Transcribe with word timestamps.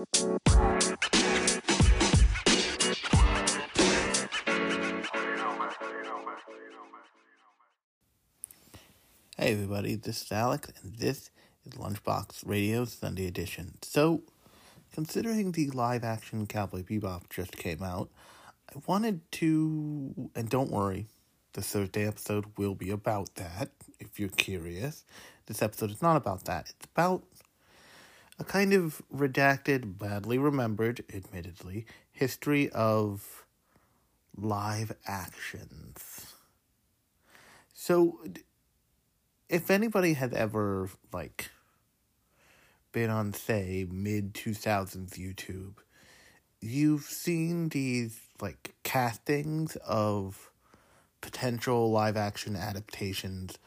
Hey 0.00 0.06
everybody, 9.52 9.96
this 9.96 10.22
is 10.22 10.32
Alex, 10.32 10.72
and 10.82 10.96
this 10.96 11.30
is 11.66 11.74
Lunchbox 11.74 12.46
Radio 12.46 12.86
Sunday 12.86 13.26
Edition. 13.26 13.74
So, 13.82 14.22
considering 14.94 15.52
the 15.52 15.68
live 15.68 16.02
action 16.02 16.46
Cowboy 16.46 16.82
Bebop 16.82 17.28
just 17.28 17.58
came 17.58 17.82
out, 17.82 18.08
I 18.74 18.80
wanted 18.86 19.30
to, 19.32 20.30
and 20.34 20.48
don't 20.48 20.70
worry, 20.70 21.08
the 21.52 21.60
Thursday 21.60 22.06
episode 22.06 22.46
will 22.56 22.74
be 22.74 22.88
about 22.90 23.34
that, 23.34 23.68
if 23.98 24.18
you're 24.18 24.30
curious. 24.30 25.04
This 25.44 25.60
episode 25.60 25.90
is 25.90 26.00
not 26.00 26.16
about 26.16 26.44
that, 26.44 26.70
it's 26.70 26.86
about 26.94 27.24
a 28.40 28.44
kind 28.44 28.72
of 28.72 29.02
redacted, 29.14 29.98
badly 29.98 30.38
remembered, 30.38 31.04
admittedly, 31.12 31.84
history 32.10 32.70
of 32.70 33.44
live 34.34 34.92
actions. 35.06 36.32
So, 37.74 38.18
if 39.50 39.70
anybody 39.70 40.14
had 40.14 40.32
ever 40.32 40.88
like 41.12 41.50
been 42.92 43.10
on 43.10 43.34
say 43.34 43.86
mid 43.90 44.32
2000s 44.32 45.18
YouTube, 45.18 45.74
you've 46.62 47.04
seen 47.04 47.68
these 47.68 48.20
like 48.40 48.74
castings 48.84 49.76
of 49.76 50.50
potential 51.20 51.90
live 51.90 52.16
action 52.16 52.56
adaptations 52.56 53.58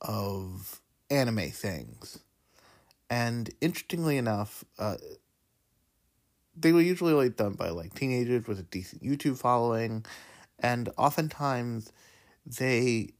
of 0.00 0.80
anime 1.10 1.50
things. 1.50 2.20
And 3.10 3.50
interestingly 3.60 4.16
enough, 4.16 4.64
uh, 4.78 4.96
they 6.56 6.72
were 6.72 6.80
usually 6.80 7.12
like 7.12 7.36
done 7.36 7.54
by 7.54 7.70
like 7.70 7.94
teenagers 7.94 8.46
with 8.46 8.58
a 8.58 8.62
decent 8.62 9.02
YouTube 9.02 9.38
following, 9.38 10.04
and 10.58 10.88
oftentimes 10.96 11.92
they 12.46 13.10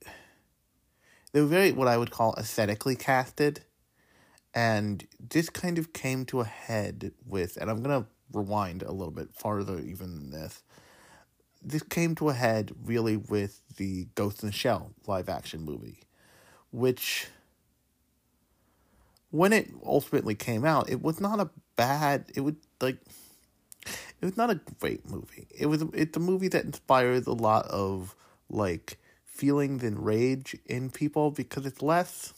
they 1.33 1.41
were 1.41 1.47
very 1.47 1.73
what 1.73 1.89
I 1.89 1.97
would 1.97 2.11
call 2.11 2.35
aesthetically 2.37 2.97
casted. 2.97 3.63
And 4.57 5.05
this 5.19 5.51
kind 5.51 5.79
of 5.79 5.93
came 5.93 6.25
to 6.27 6.41
a 6.41 6.45
head 6.45 7.11
with, 7.27 7.57
and 7.57 7.69
I'm 7.69 7.83
gonna 7.83 8.07
rewind 8.33 8.83
a 8.83 8.93
little 8.93 9.13
bit 9.13 9.35
farther 9.35 9.81
even 9.81 10.15
than 10.15 10.31
this. 10.31 10.63
This 11.63 11.83
came 11.83 12.15
to 12.17 12.29
a 12.29 12.35
head 12.35 12.73
really 12.85 13.17
with 13.17 13.63
the 13.77 14.07
Ghost 14.15 14.43
in 14.43 14.49
the 14.49 14.53
Shell 14.53 14.93
live 15.07 15.29
action 15.29 15.63
movie, 15.63 16.01
which 16.71 17.29
when 19.35 19.53
it 19.53 19.69
ultimately 19.85 20.37
came 20.37 20.65
out, 20.65 20.89
it 20.89 21.03
was 21.03 21.21
not 21.21 21.41
a 21.41 21.51
bad 21.75 22.27
it 22.37 22.41
would 22.43 22.57
like 22.81 22.99
it 23.85 24.25
was 24.25 24.37
not 24.37 24.49
a 24.49 24.61
great 24.79 25.11
movie. 25.11 25.49
It 25.59 25.67
was 25.67 25.83
it's 25.93 26.17
a 26.17 26.21
movie 26.21 26.47
that 26.49 26.65
inspires 26.65 27.27
a 27.27 27.33
lot 27.33 27.67
of 27.67 28.15
like 28.49 28.99
feelings 29.25 29.83
and 29.83 30.07
rage 30.07 30.57
in 30.67 30.89
people 30.89 31.33
because 31.33 31.67
it's 31.67 31.83
less 31.83 32.33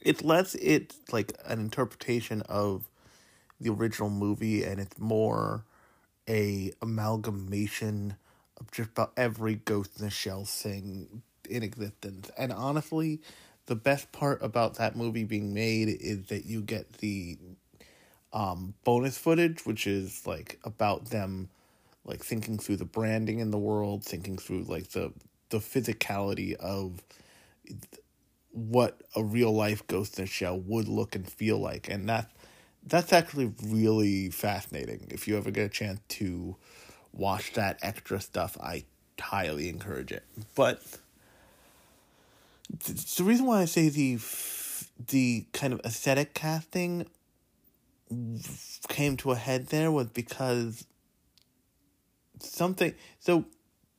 it's 0.00 0.24
less 0.24 0.54
it's 0.54 0.96
like 1.12 1.34
an 1.44 1.60
interpretation 1.60 2.40
of 2.48 2.88
the 3.60 3.70
original 3.70 4.08
movie 4.08 4.64
and 4.64 4.80
it's 4.80 4.98
more 4.98 5.66
a 6.26 6.72
amalgamation 6.80 8.16
of 8.58 8.70
just 8.70 8.88
about 8.92 9.12
every 9.18 9.56
ghost 9.56 9.98
in 9.98 10.06
the 10.06 10.10
shell 10.10 10.46
thing 10.46 11.20
in 11.50 11.62
existence 11.62 12.30
and 12.38 12.52
honestly 12.54 13.20
the 13.70 13.76
best 13.76 14.10
part 14.10 14.42
about 14.42 14.74
that 14.74 14.96
movie 14.96 15.24
being 15.24 15.54
made 15.54 15.88
is 15.88 16.26
that 16.26 16.44
you 16.44 16.60
get 16.60 16.92
the 16.94 17.38
um 18.32 18.74
bonus 18.84 19.16
footage 19.16 19.64
which 19.64 19.86
is 19.86 20.26
like 20.26 20.58
about 20.64 21.06
them 21.06 21.48
like 22.04 22.24
thinking 22.24 22.58
through 22.58 22.76
the 22.76 22.84
branding 22.84 23.38
in 23.38 23.50
the 23.50 23.58
world, 23.58 24.04
thinking 24.04 24.36
through 24.36 24.64
like 24.64 24.90
the 24.90 25.12
the 25.50 25.58
physicality 25.58 26.54
of 26.54 27.02
what 28.52 29.00
a 29.16 29.22
real 29.22 29.52
life 29.52 29.86
ghost 29.86 30.18
in 30.18 30.24
a 30.24 30.26
shell 30.26 30.58
would 30.58 30.88
look 30.88 31.14
and 31.14 31.30
feel 31.30 31.58
like, 31.58 31.88
and 31.88 32.08
that 32.08 32.30
that's 32.84 33.12
actually 33.12 33.52
really 33.64 34.30
fascinating. 34.30 35.06
If 35.10 35.28
you 35.28 35.36
ever 35.36 35.50
get 35.50 35.66
a 35.66 35.68
chance 35.68 36.00
to 36.08 36.56
watch 37.12 37.52
that 37.52 37.78
extra 37.82 38.20
stuff, 38.20 38.56
I 38.60 38.84
highly 39.20 39.68
encourage 39.68 40.12
it. 40.12 40.24
But 40.54 40.82
the 42.78 43.24
reason 43.24 43.46
why 43.46 43.62
I 43.62 43.64
say 43.64 43.88
the 43.88 44.18
the 45.08 45.46
kind 45.52 45.72
of 45.72 45.80
aesthetic 45.84 46.34
casting 46.34 47.06
came 48.88 49.16
to 49.18 49.32
a 49.32 49.36
head 49.36 49.68
there 49.68 49.90
was 49.90 50.08
because 50.08 50.86
something. 52.40 52.94
So 53.18 53.44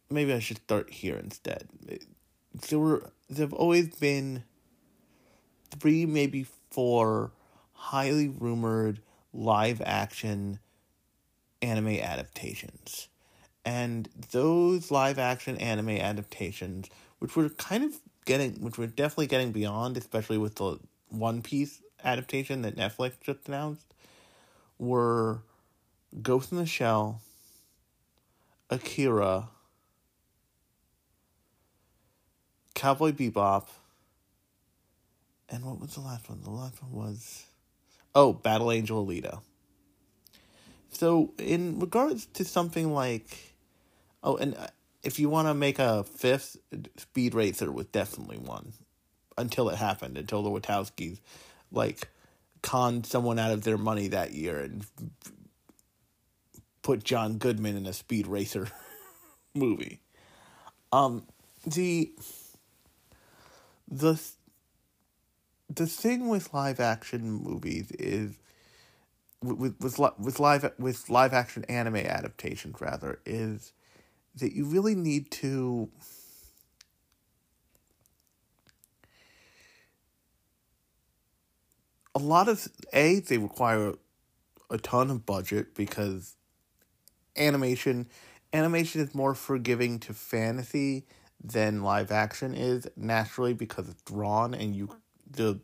maybe 0.10 0.34
I 0.34 0.40
should 0.40 0.58
start 0.58 0.92
here 0.92 1.18
instead. 1.18 1.68
There 2.70 2.80
were 2.80 3.12
there 3.30 3.46
have 3.46 3.54
always 3.54 3.96
been 3.96 4.44
three, 5.80 6.06
maybe 6.06 6.46
four, 6.70 7.32
highly 7.74 8.28
rumored 8.28 9.02
live 9.34 9.82
action 9.86 10.60
anime 11.62 12.00
adaptations. 12.00 13.08
And 13.64 14.10
those 14.32 14.92
live 14.92 15.20
action 15.20 15.58
anime 15.58 15.90
adaptations, 15.90 16.90
which 17.20 17.36
were 17.36 17.50
kind 17.50 17.84
of 17.84 18.00
getting, 18.26 18.54
which 18.62 18.78
we're 18.78 18.88
definitely 18.88 19.28
getting 19.28 19.52
beyond, 19.52 19.98
especially 19.98 20.38
with 20.38 20.56
the 20.56 20.80
One 21.10 21.42
Piece 21.42 21.82
adaptation 22.04 22.62
that 22.64 22.76
Netflix 22.76 23.14
just 23.22 23.48
announced, 23.48 23.94
were 24.80 25.42
Ghost 26.22 26.52
in 26.52 26.58
the 26.58 26.66
Shell, 26.66 27.22
Akira, 28.70 29.50
Cowboy 32.74 33.12
Bebop, 33.12 33.68
and 35.50 35.66
what 35.66 35.80
was 35.80 35.96
the 35.96 36.02
last 36.02 36.30
one? 36.30 36.42
The 36.42 36.50
last 36.50 36.82
one 36.82 36.92
was 36.92 37.46
oh, 38.16 38.34
Battle 38.34 38.72
Angel 38.72 39.06
Alita. 39.06 39.42
So, 40.92 41.34
in 41.38 41.80
regards 41.80 42.26
to 42.28 42.46
something 42.46 42.94
like 42.94 43.56
oh, 44.24 44.38
and 44.38 44.56
uh, 44.56 44.68
if 45.04 45.20
you 45.20 45.30
want 45.30 45.48
to 45.48 45.54
make 45.54 45.80
a 45.80 46.04
fifth, 46.04 46.58
Speed 46.98 47.34
Racer 47.34 47.72
was 47.72 47.88
definitely 47.88 48.38
one 48.38 48.74
until 49.38 49.70
it 49.70 49.78
happened, 49.78 50.18
until 50.18 50.44
the 50.44 50.50
Wachowskis 50.50 51.20
like 51.72 52.08
conned 52.62 53.06
someone 53.06 53.40
out 53.40 53.52
of 53.52 53.64
their 53.64 53.78
money 53.78 54.08
that 54.10 54.34
year 54.34 54.60
and 54.60 54.86
put 56.82 57.04
John 57.04 57.38
Goodman 57.38 57.78
in 57.78 57.86
a 57.86 57.94
speed 57.94 58.28
racer 58.28 58.68
movie. 59.54 60.00
Um, 60.92 61.24
the 61.66 62.12
the 63.88 64.22
the 65.70 65.88
thing 65.88 66.28
with 66.28 66.54
live 66.54 66.80
action 66.80 67.32
movies 67.32 67.92
is 67.92 68.38
with 69.42 69.76
with 69.80 70.00
with 70.20 70.40
live 70.40 70.72
with 70.78 71.10
live 71.10 71.34
action 71.34 71.64
anime 71.66 71.98
adaptations 71.98 72.80
rather 72.82 73.20
is 73.26 73.74
that 74.36 74.54
you 74.54 74.66
really 74.66 74.96
need 74.96 75.30
to 75.32 75.90
a 82.16 82.20
lot 82.20 82.48
of 82.50 82.68
a 82.94 83.20
they 83.20 83.38
require 83.38 83.94
a 84.70 84.78
ton 84.78 85.10
of 85.10 85.26
budget 85.26 85.74
because 85.76 86.36
animation 87.38 88.08
animation 88.54 89.02
is 89.02 89.16
more 89.16 89.34
forgiving 89.34 90.00
to 90.00 90.14
fantasy 90.14 91.06
than 91.44 91.82
live 91.82 92.12
action 92.12 92.54
is 92.54 92.88
naturally 92.96 93.54
because 93.54 93.90
it's 93.90 94.02
drawn 94.04 94.54
and 94.54 94.76
you 94.76 94.90
the 95.30 95.60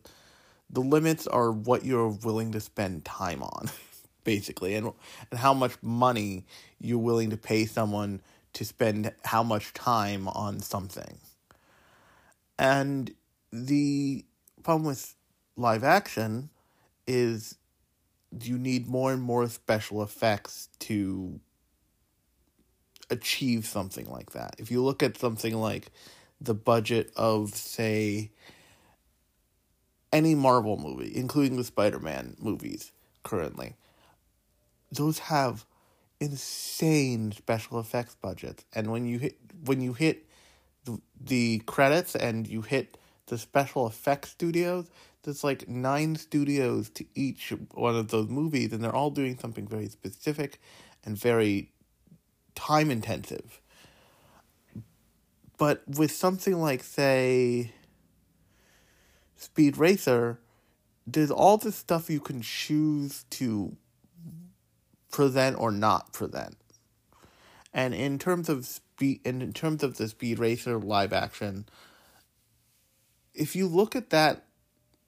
the 0.70 0.82
limits 0.82 1.28
are 1.28 1.52
what 1.52 1.86
you're 1.86 2.10
willing 2.10 2.52
to 2.52 2.60
spend 2.60 3.04
time 3.06 3.44
on 3.44 3.70
basically 4.24 4.75
and 4.75 4.92
and 5.31 5.40
how 5.40 5.54
much 5.54 5.74
money 5.81 6.46
you're 6.80 6.98
willing 6.98 7.30
to 7.30 7.38
pay 7.38 7.66
someone 7.66 8.22
to 8.54 8.66
spend 8.66 9.14
how 9.24 9.44
much 9.44 9.74
time 9.74 10.28
on 10.28 10.60
something 10.60 11.20
and 12.58 13.14
the 13.52 14.26
problem 14.64 14.86
with 14.88 15.16
live 15.56 15.84
action 15.84 16.50
is 17.06 17.56
you 18.42 18.58
need 18.58 18.88
more 18.88 19.14
and 19.14 19.22
more 19.22 19.48
special 19.48 20.04
effects 20.04 20.70
to 20.80 21.40
achieve 23.10 23.66
something 23.66 24.10
like 24.10 24.32
that. 24.32 24.56
If 24.58 24.70
you 24.70 24.84
look 24.84 25.02
at 25.02 25.18
something 25.18 25.56
like 25.56 25.92
the 26.42 26.54
budget 26.54 27.12
of, 27.16 27.56
say, 27.56 28.32
any 30.12 30.36
Marvel 30.36 30.78
movie, 30.78 31.16
including 31.16 31.58
the 31.58 31.64
Spider 31.64 32.00
Man 32.00 32.36
movies 32.40 32.92
currently, 33.24 33.76
those 34.92 35.20
have 35.20 35.66
insane 36.19 37.31
special 37.31 37.80
effects 37.80 38.16
budgets. 38.16 38.66
And 38.74 38.92
when 38.92 39.06
you 39.06 39.19
hit 39.19 39.38
when 39.66 39.81
you 39.81 39.94
hit 39.94 40.25
the, 40.86 41.00
the 41.19 41.60
credits 41.66 42.16
and 42.16 42.48
you 42.48 42.62
hit 42.62 42.98
the 43.28 43.38
special 43.38 43.88
effects 43.88 44.30
studios, 44.31 44.90
there's 45.24 45.44
like 45.44 45.68
nine 45.68 46.16
studios 46.16 46.90
to 46.92 47.06
each 47.16 47.54
one 47.74 47.96
of 47.96 48.10
those 48.10 48.30
movies, 48.30 48.72
and 48.72 48.84
they're 48.84 48.96
all 48.96 49.12
doing 49.12 49.38
something 49.38 49.68
very 49.68 49.90
specific 49.90 50.62
and 51.04 51.18
very 51.18 51.72
time 52.56 52.90
intensive. 52.90 53.62
But 55.58 55.84
with 55.88 56.12
something 56.12 56.60
like, 56.62 56.84
say, 56.84 57.74
Speed 59.36 59.78
Racer, 59.78 60.40
there's 61.06 61.31
all 61.31 61.58
this 61.58 61.75
stuff 61.75 62.10
you 62.10 62.20
can 62.20 62.42
choose 62.42 63.25
to 63.31 63.75
present 65.18 65.58
or 65.60 65.72
not 65.72 66.14
present. 66.14 66.56
And 67.74 67.96
in 67.96 68.19
terms 68.19 68.50
of 68.50 68.68
speed, 68.68 69.22
in 69.25 69.52
terms 69.52 69.81
of 69.81 69.98
the 69.98 70.08
Speed 70.08 70.38
Racer 70.38 70.78
live 70.78 71.12
action, 71.12 71.66
if 73.34 73.56
you 73.56 73.66
look 73.66 73.96
at 73.96 74.12
that 74.12 74.46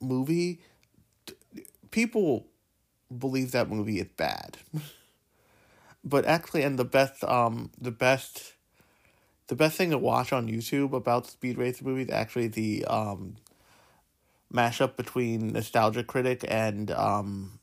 movie, 0.01 0.61
people 1.91 2.47
believe 3.15 3.51
that 3.51 3.69
movie 3.69 3.99
is 3.99 4.07
bad. 4.17 4.57
but 6.03 6.25
actually, 6.25 6.63
and 6.63 6.79
the 6.79 6.85
best, 6.85 7.23
um, 7.23 7.69
the 7.79 7.91
best, 7.91 8.53
the 9.45 9.55
best 9.55 9.77
thing 9.77 9.91
to 9.91 9.99
watch 9.99 10.33
on 10.33 10.47
YouTube 10.47 10.93
about 10.93 11.27
Speed 11.27 11.59
Racer 11.59 11.85
movies 11.85 12.09
actually 12.09 12.47
the 12.47 12.83
um 12.85 13.35
mashup 14.51 14.95
between 14.95 15.53
Nostalgia 15.53 16.03
Critic 16.03 16.43
and 16.47 16.89
um 16.89 17.58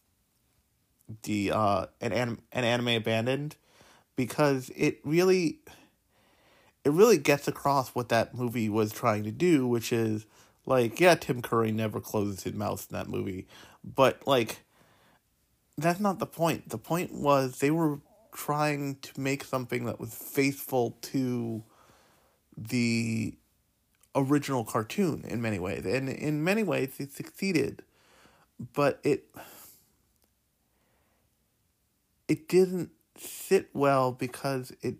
the 1.22 1.52
uh 1.52 1.86
an 2.00 2.12
an 2.12 2.64
Anime 2.64 2.88
Abandon 2.88 3.52
because 4.16 4.70
it 4.76 5.00
really 5.04 5.60
it 6.84 6.92
really 6.92 7.18
gets 7.18 7.48
across 7.48 7.90
what 7.90 8.08
that 8.08 8.34
movie 8.34 8.68
was 8.68 8.92
trying 8.92 9.24
to 9.24 9.32
do 9.32 9.66
which 9.66 9.92
is 9.92 10.26
like 10.64 10.98
yeah 11.00 11.14
Tim 11.14 11.42
Curry 11.42 11.72
never 11.72 12.00
closes 12.00 12.42
his 12.42 12.54
mouth 12.54 12.86
in 12.90 12.96
that 12.96 13.08
movie 13.08 13.46
but 13.84 14.26
like 14.26 14.62
that's 15.78 16.00
not 16.00 16.18
the 16.18 16.26
point. 16.26 16.68
The 16.70 16.78
point 16.78 17.12
was 17.12 17.58
they 17.58 17.70
were 17.70 18.00
trying 18.34 18.96
to 18.96 19.20
make 19.20 19.44
something 19.44 19.84
that 19.84 20.00
was 20.00 20.14
faithful 20.14 20.96
to 21.02 21.62
the 22.56 23.34
original 24.14 24.64
cartoon 24.64 25.24
in 25.28 25.42
many 25.42 25.58
ways 25.58 25.84
and 25.84 26.08
in 26.08 26.42
many 26.42 26.62
ways 26.62 26.94
it 26.98 27.12
succeeded 27.12 27.82
but 28.72 28.98
it 29.04 29.26
it 32.28 32.49
didn't 32.49 32.90
sit 33.17 33.70
well 33.73 34.12
because 34.12 34.73
it 34.82 34.96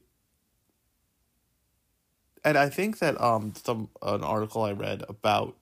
and 2.44 2.56
I 2.56 2.69
think 2.69 2.99
that 3.00 3.20
um 3.20 3.52
some 3.56 3.88
an 4.02 4.23
article 4.23 4.62
I 4.62 4.73
read 4.73 5.05
about 5.08 5.56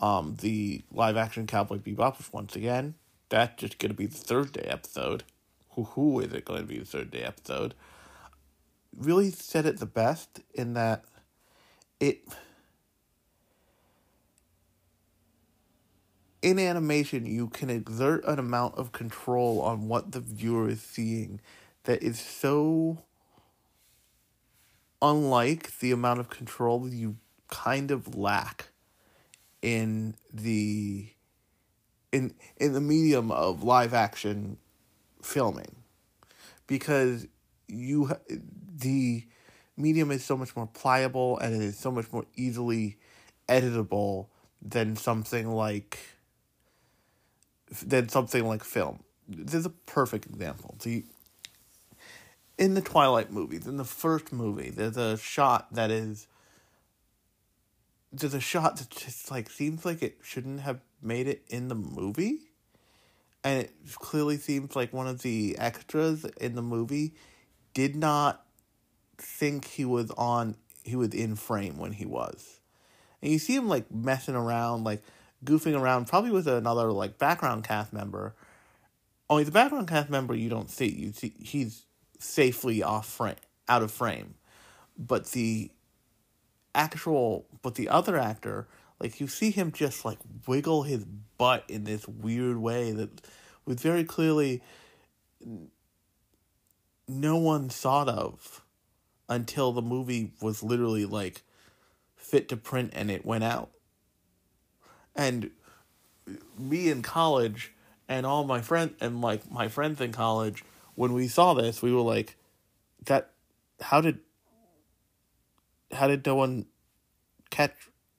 um 0.00 0.36
the 0.40 0.82
live 0.92 1.16
action 1.16 1.46
Cowboy 1.46 1.78
Bebop 1.78 2.32
once 2.32 2.56
again 2.56 2.94
that's 3.30 3.60
just 3.60 3.78
gonna 3.78 3.94
be 3.94 4.06
the 4.06 4.18
Thursday 4.18 4.66
episode. 4.66 5.24
Who 5.70 5.84
who 5.84 6.20
is 6.20 6.32
it 6.32 6.44
going 6.44 6.62
to 6.62 6.66
be 6.66 6.78
the 6.78 6.84
Thursday 6.84 7.22
episode? 7.22 7.74
Really 8.94 9.30
said 9.30 9.66
it 9.66 9.78
the 9.78 9.86
best 9.86 10.40
in 10.52 10.74
that 10.74 11.04
it 12.00 12.22
in 16.42 16.58
animation 16.58 17.26
you 17.26 17.48
can 17.48 17.70
exert 17.70 18.24
an 18.24 18.38
amount 18.38 18.74
of 18.76 18.92
control 18.92 19.60
on 19.60 19.88
what 19.88 20.12
the 20.12 20.20
viewer 20.20 20.68
is 20.68 20.80
seeing 20.80 21.40
that 21.84 22.02
is 22.02 22.18
so 22.18 22.98
unlike 25.02 25.78
the 25.78 25.92
amount 25.92 26.20
of 26.20 26.30
control 26.30 26.88
you 26.88 27.16
kind 27.48 27.90
of 27.90 28.14
lack 28.14 28.68
in 29.62 30.14
the 30.32 31.08
in 32.12 32.34
in 32.56 32.72
the 32.72 32.80
medium 32.80 33.30
of 33.30 33.62
live 33.62 33.94
action 33.94 34.56
filming. 35.22 35.76
Because 36.66 37.26
you 37.68 38.12
the 38.76 39.24
medium 39.76 40.10
is 40.10 40.24
so 40.24 40.36
much 40.36 40.54
more 40.56 40.66
pliable 40.66 41.38
and 41.38 41.54
it 41.54 41.62
is 41.62 41.78
so 41.78 41.90
much 41.90 42.12
more 42.12 42.24
easily 42.36 42.96
editable 43.48 44.26
than 44.62 44.96
something 44.96 45.50
like 45.50 45.98
than 47.84 48.08
something 48.08 48.46
like 48.46 48.64
film. 48.64 49.00
This 49.28 49.54
is 49.54 49.66
a 49.66 49.70
perfect 49.70 50.26
example. 50.26 50.76
The 50.82 51.04
in 52.58 52.74
the 52.74 52.82
Twilight 52.82 53.32
movies, 53.32 53.66
in 53.66 53.78
the 53.78 53.84
first 53.84 54.32
movie, 54.32 54.70
there's 54.70 54.98
a 54.98 55.16
shot 55.16 55.72
that 55.72 55.90
is 55.90 56.26
there's 58.12 58.34
a 58.34 58.40
shot 58.40 58.76
that 58.76 58.90
just 58.90 59.30
like 59.30 59.48
seems 59.48 59.84
like 59.84 60.02
it 60.02 60.18
shouldn't 60.22 60.60
have 60.60 60.80
made 61.00 61.26
it 61.26 61.42
in 61.48 61.68
the 61.68 61.74
movie. 61.74 62.38
And 63.42 63.62
it 63.62 63.72
clearly 63.94 64.36
seems 64.36 64.76
like 64.76 64.92
one 64.92 65.06
of 65.06 65.22
the 65.22 65.56
extras 65.58 66.24
in 66.38 66.54
the 66.54 66.62
movie 66.62 67.14
did 67.72 67.96
not 67.96 68.44
think 69.16 69.64
he 69.64 69.84
was 69.84 70.10
on 70.12 70.56
he 70.82 70.96
was 70.96 71.14
in 71.14 71.36
frame 71.36 71.78
when 71.78 71.92
he 71.92 72.04
was. 72.04 72.60
And 73.22 73.32
you 73.32 73.38
see 73.38 73.54
him 73.54 73.68
like 73.68 73.90
messing 73.90 74.34
around, 74.34 74.84
like 74.84 75.02
goofing 75.44 75.78
around, 75.78 76.06
probably 76.06 76.30
with 76.30 76.46
another 76.46 76.92
like 76.92 77.18
background 77.18 77.64
cast 77.64 77.92
member. 77.92 78.34
Only 79.28 79.44
the 79.44 79.52
background 79.52 79.88
cast 79.88 80.10
member 80.10 80.34
you 80.34 80.48
don't 80.48 80.70
see. 80.70 80.88
You 80.88 81.12
see 81.12 81.34
he's 81.38 81.84
safely 82.18 82.82
off 82.82 83.06
frame, 83.08 83.36
out 83.68 83.82
of 83.82 83.90
frame, 83.90 84.34
but 84.98 85.26
the 85.32 85.70
actual, 86.74 87.46
but 87.62 87.74
the 87.76 87.88
other 87.88 88.16
actor, 88.16 88.68
like 88.98 89.20
you 89.20 89.28
see 89.28 89.50
him 89.50 89.72
just 89.72 90.04
like 90.04 90.18
wiggle 90.46 90.82
his 90.82 91.04
butt 91.38 91.64
in 91.68 91.84
this 91.84 92.06
weird 92.06 92.58
way 92.58 92.92
that 92.92 93.22
was 93.64 93.80
very 93.80 94.04
clearly 94.04 94.62
no 97.08 97.36
one 97.36 97.68
thought 97.68 98.08
of 98.08 98.62
until 99.28 99.72
the 99.72 99.82
movie 99.82 100.32
was 100.40 100.62
literally 100.62 101.04
like 101.04 101.42
fit 102.16 102.48
to 102.48 102.56
print 102.56 102.90
and 102.94 103.10
it 103.10 103.24
went 103.24 103.44
out. 103.44 103.70
And 105.14 105.50
me 106.58 106.88
in 106.88 107.02
college 107.02 107.72
and 108.08 108.26
all 108.26 108.44
my 108.44 108.60
friends 108.60 108.94
and 109.00 109.20
like 109.20 109.50
my 109.50 109.68
friends 109.68 110.00
in 110.00 110.12
college, 110.12 110.64
when 110.94 111.12
we 111.12 111.28
saw 111.28 111.54
this, 111.54 111.82
we 111.82 111.92
were 111.92 112.00
like, 112.00 112.36
that 113.06 113.30
how 113.80 114.00
did 114.00 114.18
how 115.92 116.06
did 116.06 116.24
no 116.26 116.34
one 116.34 116.66
catch 117.50 117.74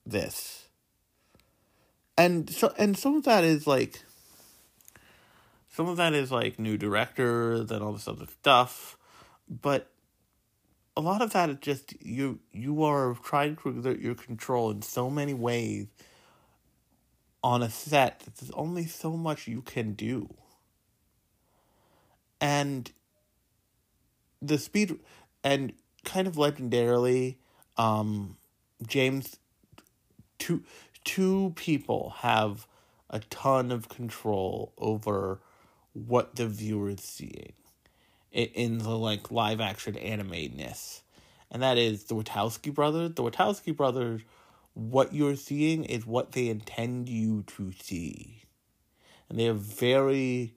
this? 0.06 0.68
And 2.18 2.50
so 2.50 2.74
and 2.78 2.98
some 2.98 3.16
of 3.16 3.24
that 3.24 3.44
is 3.44 3.68
like 3.68 4.04
some 5.70 5.88
of 5.88 5.98
that 5.98 6.14
is 6.14 6.32
like 6.32 6.60
new 6.60 6.78
directors 6.78 7.72
and 7.72 7.84
all 7.84 7.94
this 7.94 8.08
other 8.08 8.28
stuff. 8.28 8.98
But 9.50 9.90
a 10.98 11.02
lot 11.02 11.22
of 11.22 11.34
that 11.34 11.50
is 11.50 11.58
just 11.62 11.94
you 12.02 12.40
you 12.52 12.84
are 12.84 13.16
trying 13.24 13.56
to 13.58 13.70
exert 13.70 14.00
your 14.00 14.16
control 14.16 14.72
in 14.72 14.82
so 14.82 15.10
many 15.10 15.34
ways 15.34 15.88
on 17.44 17.64
a 17.64 17.70
set 17.70 18.20
that 18.20 18.36
there's 18.36 18.52
only 18.52 18.86
so 18.86 19.12
much 19.12 19.48
you 19.48 19.62
can 19.62 19.94
do. 19.94 20.34
And 22.40 22.92
the 24.42 24.58
speed 24.58 25.00
and 25.44 25.74
kind 26.04 26.28
of 26.28 26.36
legendarily, 26.36 27.38
um, 27.78 28.38
James 28.86 29.38
two 30.40 30.64
two 31.04 31.54
people 31.56 32.16
have 32.18 32.68
a 33.10 33.20
ton 33.20 33.72
of 33.72 33.90
control 33.90 34.74
over 34.78 35.40
what 35.94 36.36
the 36.36 36.48
viewer 36.48 36.90
is 36.90 37.02
seeing 37.02 37.54
in 38.32 38.78
the 38.80 38.98
like 38.98 39.30
live 39.32 39.60
action 39.60 39.96
animatedness. 39.96 41.02
And 41.52 41.62
that 41.62 41.78
is 41.78 42.06
the 42.06 42.16
Wachowski 42.16 42.74
brothers. 42.74 43.14
The 43.16 43.24
Wachowski 43.24 43.76
brothers, 43.76 44.22
what 44.74 45.14
you're 45.14 45.36
seeing 45.36 45.84
is 45.84 46.06
what 46.06 46.32
they 46.32 46.48
intend 46.48 47.10
you 47.10 47.44
to 47.44 47.72
see. 47.72 48.44
And 49.30 49.40
they 49.40 49.48
are 49.48 49.54
very 49.54 50.56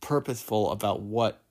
purposeful 0.00 0.70
about 0.70 1.02
what 1.02 1.42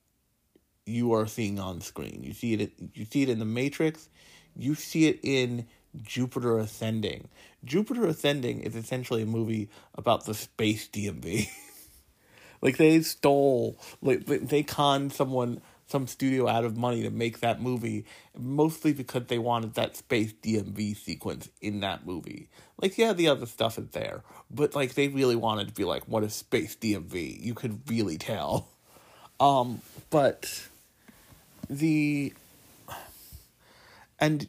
you 0.85 1.13
are 1.13 1.27
seeing 1.27 1.59
on 1.59 1.81
screen. 1.81 2.23
You 2.23 2.33
see 2.33 2.53
it 2.53 2.73
you 2.93 3.05
see 3.05 3.23
it 3.23 3.29
in 3.29 3.39
the 3.39 3.45
Matrix, 3.45 4.09
you 4.55 4.75
see 4.75 5.07
it 5.07 5.19
in 5.23 5.67
Jupiter 6.01 6.57
Ascending. 6.57 7.27
Jupiter 7.63 8.05
Ascending 8.05 8.61
is 8.61 8.75
essentially 8.75 9.23
a 9.23 9.27
movie 9.27 9.69
about 9.95 10.25
the 10.25 10.33
space 10.33 10.87
DMV. 10.87 11.47
Like 12.61 12.77
they 12.77 13.01
stole, 13.01 13.79
like 14.01 14.25
they 14.25 14.63
conned 14.63 15.13
someone, 15.13 15.61
some 15.87 16.05
studio 16.05 16.47
out 16.47 16.65
of 16.65 16.77
money 16.77 17.01
to 17.03 17.09
make 17.09 17.39
that 17.39 17.61
movie, 17.61 18.05
mostly 18.37 18.93
because 18.93 19.23
they 19.27 19.39
wanted 19.39 19.73
that 19.75 19.95
space 19.95 20.33
DMV 20.33 20.95
sequence 20.97 21.49
in 21.61 21.79
that 21.79 22.05
movie. 22.05 22.49
Like 22.81 22.97
yeah, 22.97 23.13
the 23.13 23.29
other 23.29 23.45
stuff 23.45 23.77
is 23.79 23.89
there, 23.89 24.23
but 24.51 24.75
like 24.75 24.93
they 24.93 25.07
really 25.07 25.35
wanted 25.35 25.69
to 25.69 25.73
be 25.73 25.85
like, 25.85 26.07
what 26.07 26.23
is 26.23 26.33
space 26.33 26.75
DMV? 26.75 27.41
You 27.41 27.53
could 27.53 27.89
really 27.89 28.17
tell. 28.17 28.67
Um, 29.39 29.81
but 30.09 30.67
the 31.69 32.33
and 34.19 34.47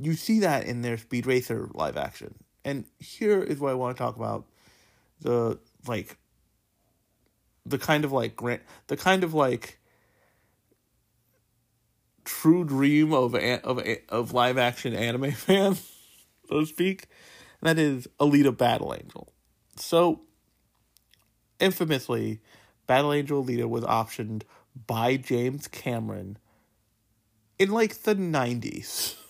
you 0.00 0.14
see 0.14 0.40
that 0.40 0.66
in 0.66 0.82
their 0.82 0.96
Speed 0.96 1.26
Racer 1.26 1.68
live 1.74 1.96
action, 1.96 2.34
And 2.64 2.84
here 2.98 3.42
is 3.42 3.58
what 3.60 3.70
I 3.70 3.74
want 3.74 3.96
to 3.96 4.02
talk 4.02 4.16
about 4.16 4.44
the 5.20 5.58
like 5.86 6.16
the 7.66 7.78
kind 7.78 8.04
of 8.04 8.12
like 8.12 8.36
grant 8.36 8.62
the 8.88 8.96
kind 8.96 9.24
of 9.24 9.34
like 9.34 9.78
true 12.24 12.64
dream 12.64 13.12
of 13.12 13.34
of 13.34 13.82
of 14.08 14.32
live 14.32 14.58
action 14.58 14.94
anime 14.94 15.30
fan, 15.32 15.76
so 16.48 16.60
to 16.60 16.66
speak, 16.66 17.06
and 17.60 17.68
that 17.68 17.78
is 17.78 18.08
Alita 18.20 18.56
Battle 18.56 18.94
Angel. 18.94 19.32
So, 19.76 20.22
infamously, 21.58 22.40
Battle 22.86 23.12
Angel 23.12 23.44
Alita 23.44 23.68
was 23.68 23.84
optioned 23.84 24.42
by 24.86 25.16
James 25.16 25.68
Cameron 25.68 26.38
in 27.58 27.70
like 27.70 28.02
the 28.02 28.14
nineties. 28.14 29.16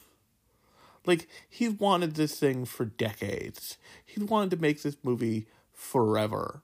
Like 1.07 1.29
he 1.51 1.69
wanted 1.69 2.15
this 2.15 2.39
thing 2.39 2.65
for 2.65 2.87
decades. 2.87 3.77
He 4.07 4.23
wanted 4.23 4.53
to 4.53 4.57
make 4.57 4.81
this 4.83 4.97
movie 5.03 5.47
forever. 5.71 6.63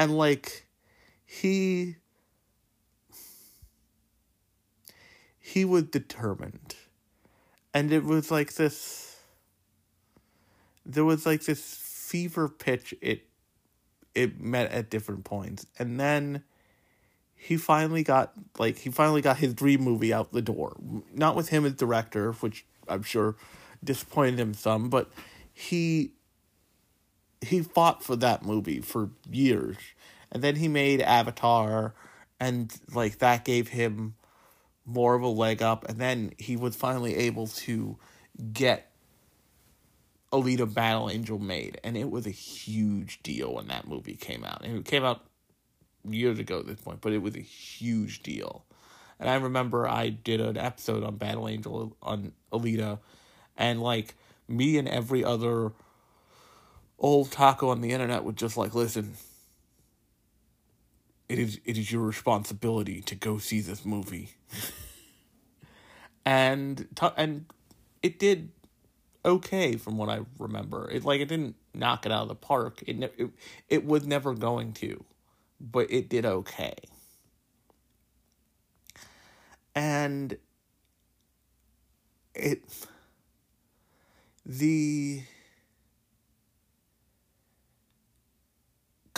And 0.00 0.16
like 0.16 0.66
he 1.26 1.96
he 5.38 5.66
was 5.66 5.82
determined. 5.82 6.74
And 7.74 7.92
it 7.92 8.04
was 8.04 8.30
like 8.30 8.54
this 8.54 9.18
there 10.86 11.04
was 11.04 11.26
like 11.26 11.44
this 11.44 11.74
fever 11.76 12.48
pitch 12.48 12.94
it 13.02 13.26
it 14.14 14.40
met 14.40 14.72
at 14.72 14.88
different 14.88 15.24
points. 15.24 15.66
And 15.78 16.00
then 16.00 16.44
he 17.36 17.58
finally 17.58 18.02
got 18.02 18.32
like 18.58 18.78
he 18.78 18.90
finally 18.90 19.20
got 19.20 19.36
his 19.36 19.52
dream 19.52 19.82
movie 19.82 20.14
out 20.14 20.32
the 20.32 20.40
door. 20.40 20.78
Not 21.12 21.36
with 21.36 21.50
him 21.50 21.66
as 21.66 21.74
director, 21.74 22.32
which 22.32 22.64
I'm 22.88 23.02
sure 23.02 23.36
disappointed 23.84 24.40
him 24.40 24.54
some, 24.54 24.88
but 24.88 25.10
he 25.52 26.14
he 27.40 27.62
fought 27.62 28.02
for 28.02 28.16
that 28.16 28.44
movie 28.44 28.80
for 28.80 29.10
years. 29.30 29.76
And 30.30 30.42
then 30.42 30.56
he 30.56 30.68
made 30.68 31.00
Avatar 31.00 31.94
and 32.38 32.72
like 32.94 33.18
that 33.18 33.44
gave 33.44 33.68
him 33.68 34.14
more 34.84 35.14
of 35.14 35.22
a 35.22 35.28
leg 35.28 35.62
up 35.62 35.88
and 35.88 35.98
then 35.98 36.32
he 36.38 36.56
was 36.56 36.74
finally 36.74 37.16
able 37.16 37.46
to 37.46 37.96
get 38.52 38.90
Alita 40.32 40.72
Battle 40.72 41.10
Angel 41.10 41.38
made 41.38 41.80
and 41.82 41.96
it 41.96 42.10
was 42.10 42.26
a 42.26 42.30
huge 42.30 43.22
deal 43.22 43.54
when 43.54 43.68
that 43.68 43.86
movie 43.86 44.14
came 44.14 44.44
out. 44.44 44.64
And 44.64 44.78
it 44.78 44.84
came 44.84 45.04
out 45.04 45.24
years 46.08 46.38
ago 46.38 46.60
at 46.60 46.66
this 46.66 46.80
point, 46.80 47.00
but 47.00 47.12
it 47.12 47.18
was 47.18 47.36
a 47.36 47.40
huge 47.40 48.22
deal. 48.22 48.64
And 49.18 49.28
I 49.28 49.34
remember 49.34 49.86
I 49.86 50.08
did 50.08 50.40
an 50.40 50.56
episode 50.56 51.04
on 51.04 51.16
Battle 51.16 51.48
Angel 51.48 51.96
on 52.02 52.32
Alita 52.52 53.00
and 53.56 53.82
like 53.82 54.14
me 54.48 54.78
and 54.78 54.88
every 54.88 55.24
other 55.24 55.72
otaku 57.00 57.68
on 57.68 57.80
the 57.80 57.92
internet 57.92 58.24
would 58.24 58.36
just 58.36 58.56
like 58.56 58.74
listen 58.74 59.16
it 61.30 61.38
is 61.38 61.60
it 61.64 61.78
is 61.78 61.92
your 61.92 62.02
responsibility 62.02 63.00
to 63.02 63.14
go 63.14 63.38
see 63.38 63.60
this 63.60 63.84
movie. 63.84 64.30
and 66.26 66.88
and 67.16 67.46
it 68.02 68.18
did 68.18 68.50
okay 69.24 69.76
from 69.76 69.96
what 69.96 70.08
I 70.08 70.22
remember. 70.40 70.90
It 70.90 71.04
like 71.04 71.20
it 71.20 71.28
didn't 71.28 71.54
knock 71.72 72.04
it 72.04 72.10
out 72.10 72.22
of 72.22 72.28
the 72.28 72.34
park. 72.34 72.82
It 72.84 72.98
ne- 72.98 73.10
it, 73.16 73.30
it 73.68 73.86
was 73.86 74.04
never 74.08 74.34
going 74.34 74.72
to, 74.74 75.04
but 75.60 75.86
it 75.88 76.08
did 76.08 76.26
okay. 76.26 76.74
And 79.72 80.36
it 82.34 82.64
the 84.44 85.22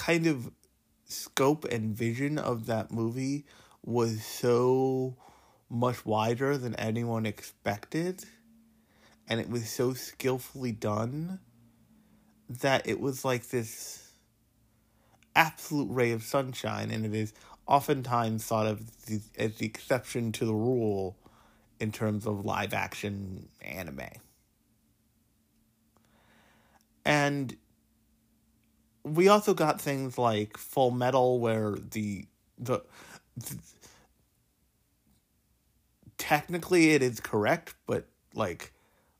kind 0.02 0.26
of 0.26 0.50
scope 1.04 1.64
and 1.66 1.94
vision 1.96 2.36
of 2.36 2.66
that 2.66 2.90
movie 2.90 3.44
was 3.84 4.24
so 4.24 5.16
much 5.70 6.04
wider 6.04 6.58
than 6.58 6.74
anyone 6.74 7.24
expected 7.24 8.24
and 9.28 9.38
it 9.38 9.48
was 9.48 9.68
so 9.70 9.94
skillfully 9.94 10.72
done 10.72 11.38
that 12.48 12.84
it 12.88 12.98
was 12.98 13.24
like 13.24 13.46
this 13.50 14.10
absolute 15.36 15.88
ray 15.88 16.10
of 16.10 16.24
sunshine 16.24 16.90
and 16.90 17.06
it 17.06 17.14
is 17.14 17.32
oftentimes 17.68 18.44
thought 18.44 18.66
of 18.66 18.82
as 19.38 19.54
the 19.54 19.66
exception 19.66 20.32
to 20.32 20.44
the 20.44 20.52
rule 20.54 21.16
in 21.78 21.92
terms 21.92 22.26
of 22.26 22.44
live 22.44 22.74
action 22.74 23.48
anime. 23.60 24.00
And 27.04 27.56
we 29.04 29.28
also 29.28 29.54
got 29.54 29.80
things 29.80 30.18
like 30.18 30.56
Full 30.56 30.90
Metal, 30.90 31.38
where 31.40 31.72
the 31.72 32.26
the, 32.58 32.82
the 33.36 33.58
technically 36.18 36.90
it 36.90 37.02
is 37.02 37.20
correct, 37.20 37.74
but 37.86 38.06
like 38.34 38.72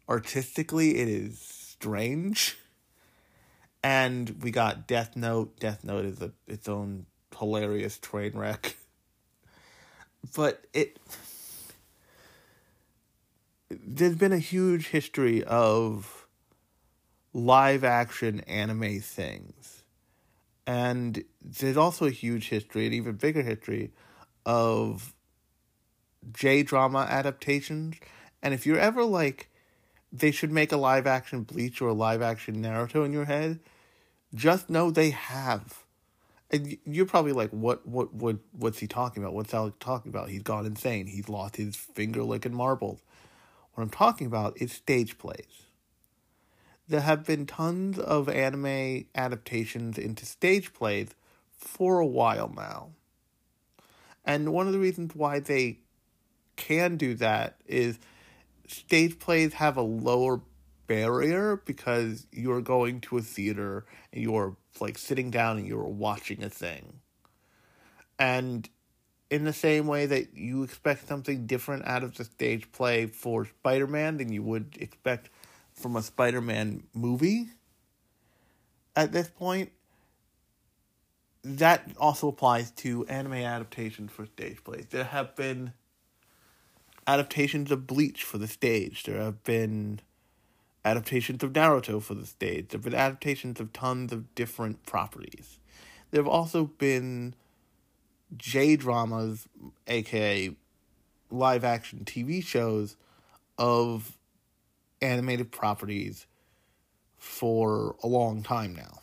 artistically 0.08 0.98
it 0.98 1.08
is 1.08 1.40
strange. 1.40 2.56
And 3.84 4.42
we 4.42 4.52
got 4.52 4.86
Death 4.86 5.16
Note. 5.16 5.58
Death 5.58 5.82
Note 5.82 6.04
is 6.04 6.22
a 6.22 6.32
its 6.46 6.68
own 6.68 7.06
hilarious 7.36 7.98
train 7.98 8.32
wreck. 8.34 8.76
But 10.36 10.64
it 10.72 11.00
there's 13.70 14.14
been 14.16 14.32
a 14.32 14.38
huge 14.38 14.88
history 14.88 15.42
of 15.44 16.21
live 17.32 17.84
action 17.84 18.40
anime 18.40 19.00
things. 19.00 19.82
And 20.66 21.24
there's 21.40 21.76
also 21.76 22.06
a 22.06 22.10
huge 22.10 22.48
history, 22.48 22.86
an 22.86 22.92
even 22.92 23.14
bigger 23.14 23.42
history, 23.42 23.92
of 24.46 25.14
J 26.32 26.62
drama 26.62 27.00
adaptations. 27.00 27.96
And 28.42 28.54
if 28.54 28.66
you're 28.66 28.78
ever 28.78 29.04
like, 29.04 29.48
they 30.12 30.30
should 30.30 30.52
make 30.52 30.72
a 30.72 30.76
live 30.76 31.06
action 31.06 31.42
Bleach 31.42 31.80
or 31.80 31.88
a 31.88 31.94
live 31.94 32.22
action 32.22 32.62
Naruto 32.62 33.04
in 33.04 33.12
your 33.12 33.24
head, 33.24 33.60
just 34.34 34.70
know 34.70 34.90
they 34.90 35.10
have. 35.10 35.84
And 36.50 36.76
you're 36.84 37.06
probably 37.06 37.32
like, 37.32 37.50
what, 37.50 37.86
what, 37.86 38.12
what, 38.12 38.36
what's 38.52 38.78
he 38.78 38.86
talking 38.86 39.22
about? 39.22 39.34
What's 39.34 39.54
Alec 39.54 39.78
talking 39.80 40.10
about? 40.10 40.28
He's 40.28 40.42
gone 40.42 40.66
insane. 40.66 41.06
He's 41.06 41.28
lost 41.28 41.56
his 41.56 41.74
finger 41.76 42.22
licking 42.22 42.54
marbles. 42.54 43.00
What 43.72 43.82
I'm 43.82 43.90
talking 43.90 44.26
about 44.26 44.60
is 44.60 44.70
stage 44.70 45.16
plays 45.16 45.62
there 46.92 47.00
have 47.00 47.24
been 47.24 47.46
tons 47.46 47.98
of 47.98 48.28
anime 48.28 49.06
adaptations 49.14 49.96
into 49.96 50.26
stage 50.26 50.74
plays 50.74 51.08
for 51.56 52.00
a 52.00 52.06
while 52.06 52.52
now. 52.54 52.90
And 54.26 54.52
one 54.52 54.66
of 54.66 54.74
the 54.74 54.78
reasons 54.78 55.14
why 55.14 55.40
they 55.40 55.78
can 56.56 56.98
do 56.98 57.14
that 57.14 57.56
is 57.66 57.98
stage 58.66 59.18
plays 59.18 59.54
have 59.54 59.78
a 59.78 59.82
lower 59.82 60.42
barrier 60.86 61.62
because 61.64 62.26
you're 62.30 62.60
going 62.60 63.00
to 63.00 63.16
a 63.16 63.22
theater 63.22 63.86
and 64.12 64.22
you're 64.22 64.54
like 64.78 64.98
sitting 64.98 65.30
down 65.30 65.56
and 65.56 65.66
you're 65.66 65.82
watching 65.84 66.42
a 66.42 66.50
thing. 66.50 67.00
And 68.18 68.68
in 69.30 69.44
the 69.44 69.54
same 69.54 69.86
way 69.86 70.04
that 70.04 70.36
you 70.36 70.62
expect 70.62 71.08
something 71.08 71.46
different 71.46 71.86
out 71.86 72.04
of 72.04 72.18
the 72.18 72.24
stage 72.24 72.70
play 72.70 73.06
for 73.06 73.46
Spider 73.46 73.86
Man 73.86 74.18
than 74.18 74.30
you 74.30 74.42
would 74.42 74.76
expect 74.78 75.30
from 75.82 75.96
a 75.96 76.02
Spider 76.02 76.40
Man 76.40 76.84
movie 76.94 77.48
at 78.94 79.12
this 79.12 79.28
point. 79.28 79.72
That 81.44 81.90
also 81.98 82.28
applies 82.28 82.70
to 82.70 83.04
anime 83.06 83.32
adaptations 83.32 84.12
for 84.12 84.26
stage 84.26 84.62
plays. 84.62 84.86
There 84.90 85.04
have 85.04 85.34
been 85.34 85.72
adaptations 87.06 87.72
of 87.72 87.86
Bleach 87.86 88.22
for 88.22 88.38
the 88.38 88.46
stage. 88.46 89.02
There 89.02 89.20
have 89.20 89.42
been 89.42 90.00
adaptations 90.84 91.42
of 91.42 91.52
Naruto 91.52 92.00
for 92.00 92.14
the 92.14 92.26
stage. 92.26 92.68
There 92.68 92.78
have 92.78 92.84
been 92.84 92.94
adaptations 92.94 93.58
of 93.58 93.72
tons 93.72 94.12
of 94.12 94.32
different 94.36 94.86
properties. 94.86 95.58
There 96.10 96.20
have 96.20 96.28
also 96.28 96.64
been 96.64 97.34
J 98.36 98.76
dramas, 98.76 99.48
aka 99.88 100.54
live 101.30 101.64
action 101.64 102.04
TV 102.04 102.44
shows, 102.44 102.96
of 103.58 104.16
animated 105.02 105.50
properties 105.52 106.26
for 107.18 107.96
a 108.02 108.06
long 108.06 108.42
time 108.42 108.74
now. 108.74 109.00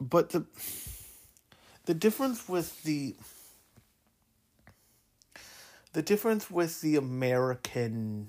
But 0.00 0.30
the 0.30 0.46
the 1.84 1.94
difference 1.94 2.48
with 2.48 2.82
the 2.82 3.14
the 5.92 6.02
difference 6.02 6.50
with 6.50 6.80
the 6.80 6.96
American 6.96 8.28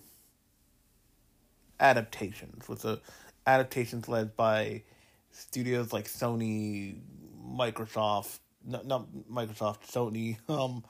adaptations, 1.79 2.67
with 2.67 2.81
the 2.81 3.01
adaptations 3.46 4.08
led 4.08 4.36
by 4.36 4.84
studios 5.31 5.93
like 5.93 6.05
Sony, 6.05 6.98
Microsoft, 7.46 8.39
not, 8.65 8.86
not 8.86 9.08
Microsoft, 9.31 9.91
Sony, 9.91 10.38
um, 10.50 10.84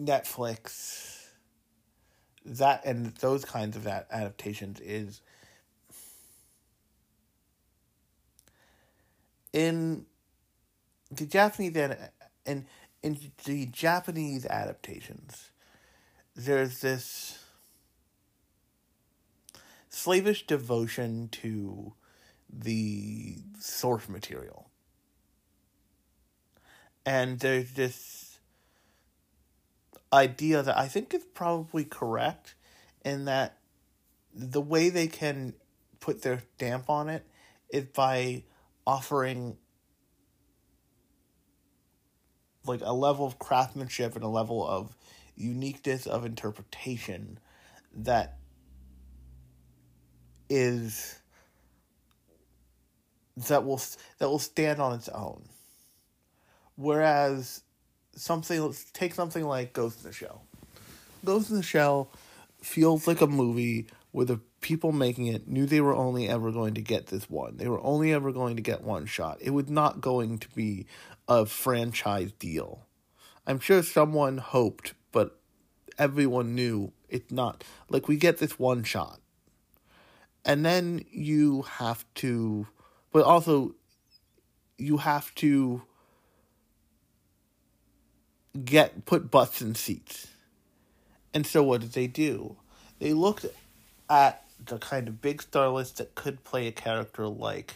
Netflix, 0.00 1.13
that 2.44 2.84
and 2.84 3.14
those 3.16 3.44
kinds 3.44 3.76
of 3.76 3.84
that 3.84 4.06
adaptations 4.10 4.80
is 4.80 5.20
in 9.52 10.04
the 11.10 11.26
Japanese 11.26 11.76
and 11.76 11.96
in, 12.44 12.66
in 13.02 13.18
the 13.44 13.66
Japanese 13.66 14.44
adaptations, 14.46 15.50
there's 16.34 16.80
this 16.80 17.38
slavish 19.88 20.46
devotion 20.46 21.28
to 21.28 21.92
the 22.52 23.36
source 23.58 24.08
material. 24.08 24.68
And 27.06 27.38
there's 27.38 27.72
this 27.72 28.23
idea 30.14 30.62
that 30.62 30.78
I 30.78 30.88
think 30.88 31.12
is 31.12 31.24
probably 31.34 31.84
correct 31.84 32.54
in 33.04 33.26
that 33.26 33.58
the 34.32 34.60
way 34.60 34.88
they 34.88 35.08
can 35.08 35.54
put 36.00 36.22
their 36.22 36.42
stamp 36.54 36.88
on 36.88 37.08
it 37.08 37.26
is 37.68 37.84
by 37.86 38.44
offering 38.86 39.56
like 42.66 42.80
a 42.82 42.92
level 42.92 43.26
of 43.26 43.38
craftsmanship 43.38 44.14
and 44.14 44.24
a 44.24 44.28
level 44.28 44.66
of 44.66 44.96
uniqueness 45.36 46.06
of 46.06 46.24
interpretation 46.24 47.38
that 47.92 48.38
is 50.48 51.18
that 53.36 53.64
will 53.64 53.80
that 54.18 54.28
will 54.28 54.38
stand 54.38 54.80
on 54.80 54.94
its 54.94 55.08
own. 55.08 55.42
Whereas 56.76 57.63
something 58.16 58.74
take 58.92 59.14
something 59.14 59.44
like 59.44 59.72
Ghost 59.72 59.98
in 59.98 60.10
the 60.10 60.12
Shell. 60.12 60.42
Ghost 61.24 61.50
in 61.50 61.56
the 61.56 61.62
Shell 61.62 62.10
feels 62.60 63.06
like 63.06 63.20
a 63.20 63.26
movie 63.26 63.86
where 64.12 64.26
the 64.26 64.40
people 64.60 64.92
making 64.92 65.26
it 65.26 65.48
knew 65.48 65.66
they 65.66 65.80
were 65.80 65.94
only 65.94 66.28
ever 66.28 66.50
going 66.52 66.74
to 66.74 66.80
get 66.80 67.08
this 67.08 67.28
one. 67.28 67.56
They 67.56 67.68
were 67.68 67.82
only 67.82 68.12
ever 68.12 68.32
going 68.32 68.56
to 68.56 68.62
get 68.62 68.82
one 68.82 69.06
shot. 69.06 69.38
It 69.40 69.50
was 69.50 69.68
not 69.68 70.00
going 70.00 70.38
to 70.38 70.48
be 70.50 70.86
a 71.28 71.44
franchise 71.46 72.32
deal. 72.38 72.86
I'm 73.46 73.58
sure 73.58 73.82
someone 73.82 74.38
hoped, 74.38 74.94
but 75.12 75.38
everyone 75.98 76.54
knew 76.54 76.92
it's 77.08 77.30
not. 77.30 77.64
Like, 77.88 78.08
we 78.08 78.16
get 78.16 78.38
this 78.38 78.58
one 78.58 78.84
shot. 78.84 79.20
And 80.44 80.64
then 80.64 81.04
you 81.10 81.62
have 81.62 82.04
to, 82.16 82.66
but 83.12 83.24
also, 83.24 83.74
you 84.78 84.98
have 84.98 85.34
to 85.36 85.82
get, 88.64 89.04
put 89.06 89.30
butts 89.30 89.62
in 89.62 89.74
seats. 89.74 90.28
And 91.32 91.46
so 91.46 91.62
what 91.62 91.80
did 91.80 91.92
they 91.92 92.06
do? 92.06 92.56
They 93.00 93.12
looked 93.12 93.46
at 94.08 94.44
the 94.64 94.78
kind 94.78 95.08
of 95.08 95.20
big 95.20 95.42
star 95.42 95.68
list 95.68 95.98
that 95.98 96.14
could 96.14 96.44
play 96.44 96.68
a 96.68 96.72
character 96.72 97.26
like 97.26 97.74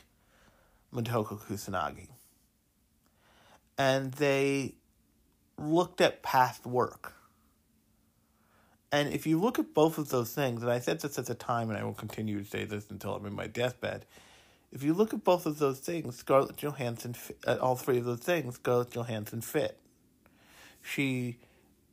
Motoko 0.95 1.39
Kusanagi 1.41 2.09
and 3.79 4.13
they 4.15 4.75
looked 5.57 6.01
at 6.01 6.23
past 6.23 6.67
work. 6.67 7.15
And 8.91 9.13
if 9.13 9.27
you 9.27 9.39
look 9.39 9.59
at 9.59 9.73
both 9.73 9.99
of 9.99 10.09
those 10.09 10.33
things, 10.33 10.63
and 10.63 10.71
I 10.71 10.81
said 10.81 11.01
this 11.01 11.19
at 11.19 11.27
the 11.27 11.35
time, 11.35 11.71
and 11.71 11.79
I 11.79 11.85
will 11.85 11.95
continue 11.95 12.43
to 12.43 12.45
say 12.49 12.65
this 12.65 12.87
until 12.91 13.15
I'm 13.15 13.27
in 13.27 13.35
my 13.35 13.47
deathbed. 13.47 14.05
If 14.73 14.83
you 14.83 14.95
look 14.95 15.15
at 15.15 15.25
both 15.25 15.47
of 15.47 15.59
those 15.59 15.79
things, 15.79 16.17
Scarlett 16.17 16.57
Johansson, 16.57 17.15
at 17.47 17.61
all 17.61 17.77
three 17.77 17.99
of 17.99 18.05
those 18.05 18.21
things, 18.21 18.57
Scarlett 18.57 18.91
Johansson 18.91 19.41
fit. 19.41 19.79
She 20.83 21.39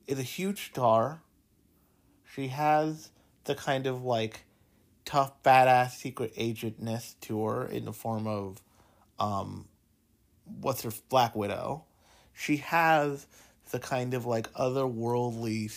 is 0.08 0.20
a 0.20 0.24
huge 0.24 0.68
star. 0.68 1.22
She 2.34 2.48
has 2.50 3.12
the 3.46 3.56
kind 3.56 3.88
of 3.88 4.04
like 4.04 4.46
tough, 5.06 5.42
badass 5.44 5.92
secret 5.92 6.36
agentness 6.36 7.16
to 7.22 7.46
her 7.46 7.66
in 7.66 7.86
the 7.86 7.94
form 7.94 8.28
of 8.28 8.62
um, 9.20 9.68
what's 10.62 10.84
her 10.84 10.92
Black 11.10 11.36
Widow, 11.36 11.84
she 12.34 12.58
has 12.58 13.28
the 13.72 13.80
kind 13.80 14.14
of 14.14 14.26
like 14.26 14.52
otherworldly 14.54 15.72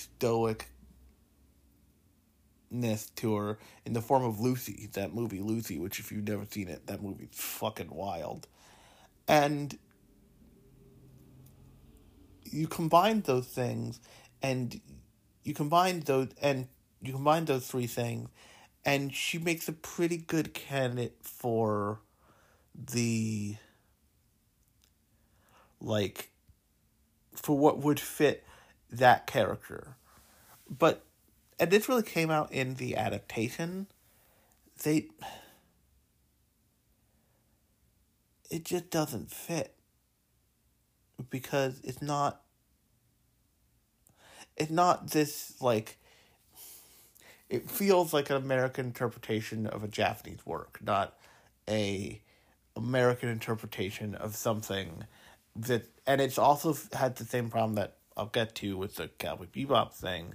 stoicness 2.70 3.14
to 3.16 3.36
her 3.36 3.58
in 3.84 3.92
the 3.92 4.02
form 4.02 4.24
of 4.24 4.40
Lucy, 4.40 4.88
that 4.92 5.14
movie 5.14 5.40
Lucy, 5.40 5.78
which 5.78 5.98
if 6.00 6.12
you've 6.12 6.28
never 6.28 6.44
seen 6.50 6.68
it, 6.68 6.86
that 6.86 7.02
movie's 7.02 7.28
fucking 7.32 7.90
wild. 7.90 8.46
And 9.26 9.78
you 12.52 12.66
combine 12.66 13.22
those 13.22 13.46
things 13.46 14.00
and 14.42 14.80
you 15.42 15.54
combine 15.54 16.00
those 16.00 16.28
and 16.40 16.68
you 17.00 17.12
combine 17.12 17.44
those 17.44 17.66
three 17.66 17.86
things 17.86 18.28
and 18.84 19.14
she 19.14 19.38
makes 19.38 19.68
a 19.68 19.72
pretty 19.72 20.16
good 20.16 20.54
candidate 20.54 21.16
for 21.22 22.00
the 22.74 23.56
like 25.80 26.30
for 27.34 27.56
what 27.56 27.78
would 27.78 28.00
fit 28.00 28.44
that 28.90 29.26
character. 29.26 29.96
But 30.68 31.04
and 31.58 31.70
this 31.70 31.88
really 31.88 32.02
came 32.02 32.30
out 32.30 32.52
in 32.52 32.74
the 32.74 32.96
adaptation. 32.96 33.86
They 34.82 35.08
it 38.50 38.64
just 38.64 38.90
doesn't 38.90 39.30
fit 39.30 39.74
because 41.30 41.80
it's 41.84 42.02
not 42.02 42.42
it's 44.56 44.70
not 44.70 45.10
this 45.10 45.54
like 45.60 45.98
it 47.48 47.70
feels 47.70 48.12
like 48.12 48.30
an 48.30 48.36
American 48.36 48.86
interpretation 48.86 49.66
of 49.66 49.82
a 49.82 49.88
Japanese 49.88 50.44
work, 50.44 50.78
not 50.82 51.18
a 51.68 52.20
American 52.76 53.28
interpretation 53.28 54.14
of 54.14 54.36
something 54.36 55.04
that 55.56 55.86
and 56.06 56.20
it's 56.20 56.38
also 56.38 56.76
had 56.92 57.16
the 57.16 57.24
same 57.24 57.48
problem 57.50 57.74
that 57.74 57.96
I'll 58.16 58.26
get 58.26 58.54
to 58.56 58.76
with 58.76 58.96
the 58.96 59.08
Cowboy 59.08 59.46
Bebop 59.46 59.92
thing, 59.92 60.34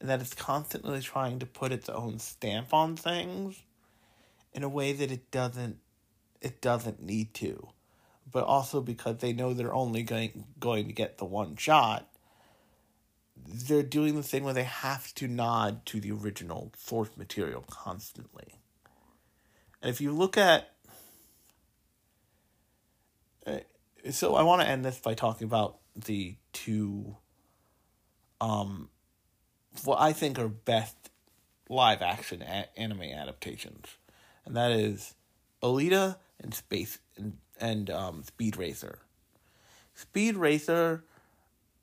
and 0.00 0.08
that 0.08 0.20
it's 0.20 0.34
constantly 0.34 1.00
trying 1.00 1.38
to 1.40 1.46
put 1.46 1.72
its 1.72 1.88
own 1.88 2.18
stamp 2.18 2.72
on 2.72 2.96
things 2.96 3.62
in 4.52 4.62
a 4.62 4.68
way 4.68 4.92
that 4.92 5.10
it 5.10 5.30
doesn't 5.30 5.78
it 6.40 6.60
doesn't 6.60 7.02
need 7.02 7.34
to. 7.34 7.68
But 8.34 8.44
also 8.46 8.80
because 8.80 9.18
they 9.18 9.32
know 9.32 9.54
they're 9.54 9.72
only 9.72 10.02
going 10.02 10.44
going 10.58 10.88
to 10.88 10.92
get 10.92 11.18
the 11.18 11.24
one 11.24 11.54
shot, 11.54 12.08
they're 13.46 13.84
doing 13.84 14.16
the 14.16 14.24
thing 14.24 14.42
where 14.42 14.52
they 14.52 14.64
have 14.64 15.14
to 15.14 15.28
nod 15.28 15.86
to 15.86 16.00
the 16.00 16.10
original 16.10 16.72
source 16.76 17.10
material 17.16 17.64
constantly. 17.70 18.58
And 19.80 19.88
if 19.88 20.00
you 20.00 20.10
look 20.10 20.36
at 20.36 20.72
so 24.10 24.34
I 24.34 24.42
want 24.42 24.62
to 24.62 24.68
end 24.68 24.84
this 24.84 24.98
by 24.98 25.14
talking 25.14 25.46
about 25.46 25.78
the 25.94 26.34
two 26.52 27.16
um 28.40 28.88
what 29.84 30.00
I 30.00 30.12
think 30.12 30.40
are 30.40 30.48
best 30.48 30.96
live 31.68 32.02
action 32.02 32.42
anime 32.42 33.02
adaptations. 33.02 33.86
And 34.44 34.56
that 34.56 34.72
is 34.72 35.14
Alita 35.62 36.16
and 36.40 36.52
Space 36.52 36.98
and, 37.16 37.38
and 37.60 37.90
um 37.90 38.22
Speed 38.22 38.56
Racer. 38.56 38.98
Speed 39.94 40.36
Racer 40.36 41.04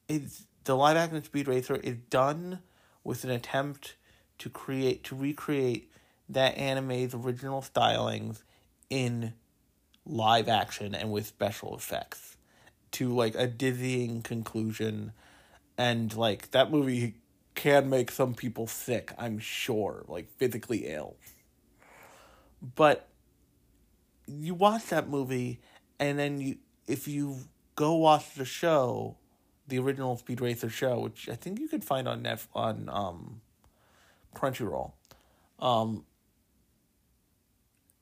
is 0.08 0.46
the 0.64 0.76
live 0.76 0.98
action 0.98 1.24
Speed 1.24 1.48
Racer 1.48 1.76
is 1.76 1.98
done 2.10 2.60
with 3.04 3.24
an 3.24 3.30
attempt 3.30 3.96
to 4.38 4.50
create 4.50 5.04
to 5.06 5.16
recreate 5.16 5.92
that 6.30 6.58
anime's 6.58 7.14
original 7.14 7.62
stylings 7.62 8.44
in 8.90 9.34
live 10.06 10.48
action 10.50 10.96
and 10.96 11.12
with 11.12 11.28
special 11.28 11.76
effects 11.76 12.38
to 12.92 13.14
like 13.14 13.36
a 13.36 13.48
dizzying 13.48 14.22
conclusion 14.22 15.12
and 15.78 16.16
like 16.16 16.52
that 16.52 16.72
movie 16.72 17.16
can 17.56 17.90
make 17.90 18.10
some 18.10 18.34
people 18.34 18.66
sick 18.66 19.14
i'm 19.18 19.38
sure 19.38 20.04
like 20.08 20.28
physically 20.38 20.86
ill 20.88 21.16
but 22.76 23.08
you 24.40 24.54
watch 24.54 24.88
that 24.88 25.10
movie 25.10 25.60
and 26.00 26.18
then 26.18 26.40
you 26.40 26.58
if 26.88 27.08
you 27.08 27.38
go 27.76 27.96
watch 27.96 28.34
the 28.36 28.46
show 28.46 29.16
the 29.68 29.80
original 29.80 30.18
speed 30.18 30.42
racer 30.42 30.70
show 30.70 31.00
which 31.00 31.30
i 31.30 31.36
think 31.36 31.60
you 31.60 31.68
could 31.68 31.84
find 31.84 32.08
on 32.08 32.22
Net 32.22 32.46
on 32.54 32.90
um 32.90 33.42
crunchyroll 34.36 34.94
um 35.60 36.04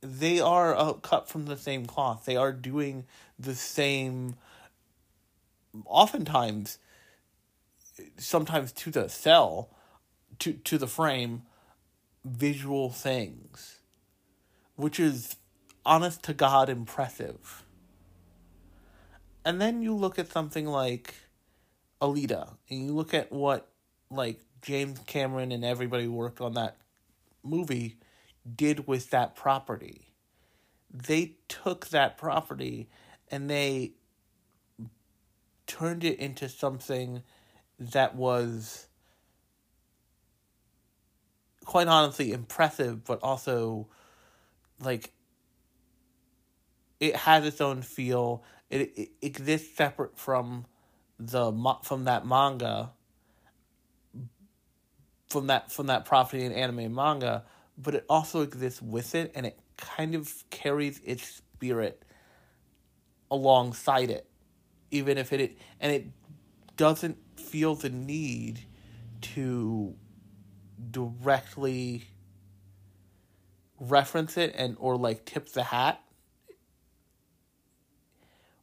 they 0.02 0.40
are 0.40 0.76
uh, 0.76 0.94
cut 0.94 1.28
from 1.28 1.46
the 1.46 1.58
same 1.58 1.86
cloth. 1.86 2.26
They 2.26 2.36
are 2.36 2.54
doing 2.54 3.06
the 3.38 3.56
same, 3.56 4.36
oftentimes, 5.86 6.78
sometimes 8.18 8.72
to 8.74 8.92
the 8.92 9.10
cell, 9.10 9.70
to, 10.40 10.54
to 10.54 10.78
the 10.78 10.88
frame, 10.88 11.44
visual 12.24 12.90
things, 12.90 13.80
which 14.76 15.00
is 15.00 15.36
honest 15.90 16.22
to 16.24 16.34
God 16.36 16.70
impressive. 16.70 17.66
And 19.44 19.60
then 19.60 19.82
you 19.82 19.96
look 19.96 20.20
at 20.20 20.32
something 20.32 20.68
like 20.68 21.16
Alita, 22.00 22.56
and 22.70 22.86
you 22.86 22.94
look 22.94 23.16
at 23.16 23.32
what, 23.32 23.68
like, 24.12 24.40
James 24.62 25.00
Cameron 25.08 25.52
and 25.52 25.66
everybody 25.66 26.04
who 26.06 26.14
worked 26.14 26.42
on 26.42 26.54
that 26.54 26.78
movie 27.44 27.98
did 28.56 28.88
with 28.88 29.10
that 29.10 29.36
property. 29.36 30.14
They 30.94 31.38
took 31.48 31.88
that 31.88 32.18
property 32.18 32.90
and 33.32 33.50
they 33.50 33.94
turned 35.66 36.04
it 36.04 36.20
into 36.20 36.50
something 36.50 37.24
that 37.80 38.16
was 38.16 38.88
quite 41.64 41.88
honestly 41.88 42.32
impressive, 42.32 43.04
but 43.06 43.20
also 43.24 43.88
like 44.82 45.12
it 47.00 47.16
has 47.16 47.46
its 47.46 47.62
own 47.62 47.82
feel. 47.82 48.44
It, 48.70 48.94
it 48.96 49.10
exists 49.22 49.76
separate 49.76 50.18
from 50.18 50.66
the 51.20 51.52
from 51.84 52.06
that 52.06 52.26
manga 52.26 52.92
from 55.30 55.48
that 55.48 55.72
from 55.72 55.88
that 55.88 56.06
property 56.06 56.44
in 56.44 56.52
anime 56.52 56.94
manga, 56.94 57.44
but 57.78 57.96
it 57.96 58.06
also 58.10 58.42
exists 58.42 58.82
with 58.82 59.16
it 59.16 59.32
and 59.36 59.46
it 59.46 59.60
kind 59.78 60.16
of 60.16 60.44
carries 60.50 61.00
its 61.04 61.24
spirit 61.24 62.04
alongside 63.30 64.10
it. 64.10 64.28
Even 64.92 65.18
if 65.18 65.32
it 65.32 65.58
and 65.80 65.92
it 65.92 66.08
doesn't 66.78 67.18
feel 67.40 67.76
the 67.76 67.90
need 67.90 68.66
to 69.22 69.94
directly 70.92 72.06
reference 73.80 74.36
it 74.36 74.54
and 74.58 74.76
or 74.80 74.98
like 74.98 75.26
tip 75.26 75.52
the 75.54 75.64
hat 75.64 76.02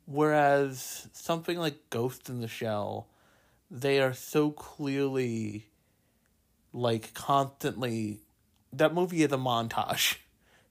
whereas 0.06 1.08
something 1.12 1.58
like 1.58 1.90
ghost 1.90 2.28
in 2.28 2.40
the 2.40 2.48
shell 2.48 3.06
they 3.70 4.00
are 4.00 4.14
so 4.14 4.50
clearly 4.50 5.66
like 6.72 7.12
constantly 7.14 8.20
that 8.72 8.94
movie 8.94 9.22
is 9.22 9.32
a 9.32 9.38
montage. 9.38 10.16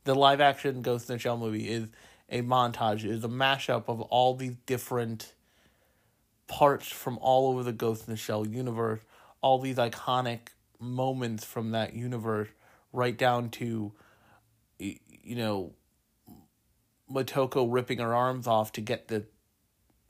The 0.04 0.13
live 0.13 0.39
action 0.39 0.82
ghost 0.82 1.10
in 1.10 1.15
the 1.15 1.19
shell 1.19 1.38
movie 1.38 1.67
is 1.67 1.88
a 2.30 2.41
montage. 2.41 3.04
It 3.04 3.10
is 3.10 3.24
a 3.24 3.30
mashup 3.30 3.86
of 3.88 4.02
all 4.02 4.36
these 4.36 4.56
different 4.67 5.34
parts 6.48 6.88
from 6.88 7.17
all 7.19 7.50
over 7.50 7.63
the 7.63 7.71
ghost 7.71 8.08
in 8.08 8.13
the 8.13 8.17
shell 8.17 8.45
universe 8.45 9.00
all 9.45 9.60
these 9.60 9.76
iconic 9.76 10.39
moments 10.80 11.45
from 11.45 11.69
that 11.69 11.93
universe, 11.93 12.48
right 12.91 13.15
down 13.15 13.50
to, 13.50 13.91
you 14.80 15.36
know, 15.36 15.71
Motoko 17.11 17.67
ripping 17.71 17.99
her 17.99 18.13
arms 18.13 18.47
off 18.47 18.71
to 18.73 18.81
get 18.81 19.07
the, 19.07 19.25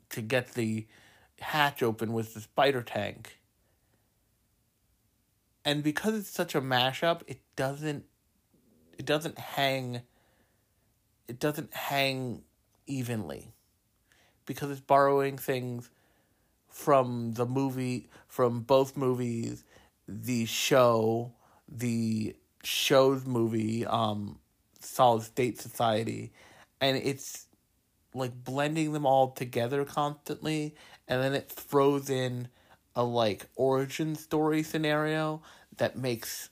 to 0.09 0.21
get 0.21 0.53
the 0.53 0.87
hatch 1.39 1.83
open 1.83 2.13
with 2.13 2.33
the 2.33 2.41
spider 2.41 2.81
tank. 2.81 3.39
And 5.63 5.83
because 5.83 6.15
it's 6.15 6.29
such 6.29 6.55
a 6.55 6.61
mashup, 6.61 7.21
it 7.27 7.41
doesn't, 7.55 8.05
it 8.97 9.05
doesn't 9.05 9.39
hang. 9.39 10.01
It 11.27 11.39
doesn't 11.39 11.73
hang 11.73 12.43
evenly, 12.85 13.55
because 14.45 14.69
it's 14.69 14.79
borrowing 14.79 15.39
things 15.39 15.89
from 16.69 17.33
the 17.33 17.47
movie, 17.47 18.09
from 18.27 18.61
both 18.61 18.95
movies, 18.95 19.63
the 20.07 20.45
show, 20.45 21.33
the 21.67 22.35
show's 22.63 23.25
movie, 23.25 23.87
um, 23.87 24.37
Solid 24.79 25.23
State 25.23 25.59
Society, 25.59 26.31
and 26.81 26.97
it's 26.97 27.47
like 28.13 28.43
blending 28.43 28.93
them 28.93 29.05
all 29.05 29.31
together 29.31 29.85
constantly, 29.85 30.75
and 31.07 31.21
then 31.21 31.33
it 31.33 31.49
throws 31.49 32.09
in 32.09 32.47
a 32.95 33.03
like 33.03 33.47
origin 33.55 34.15
story 34.15 34.63
scenario 34.63 35.41
that 35.77 35.97
makes 35.97 36.49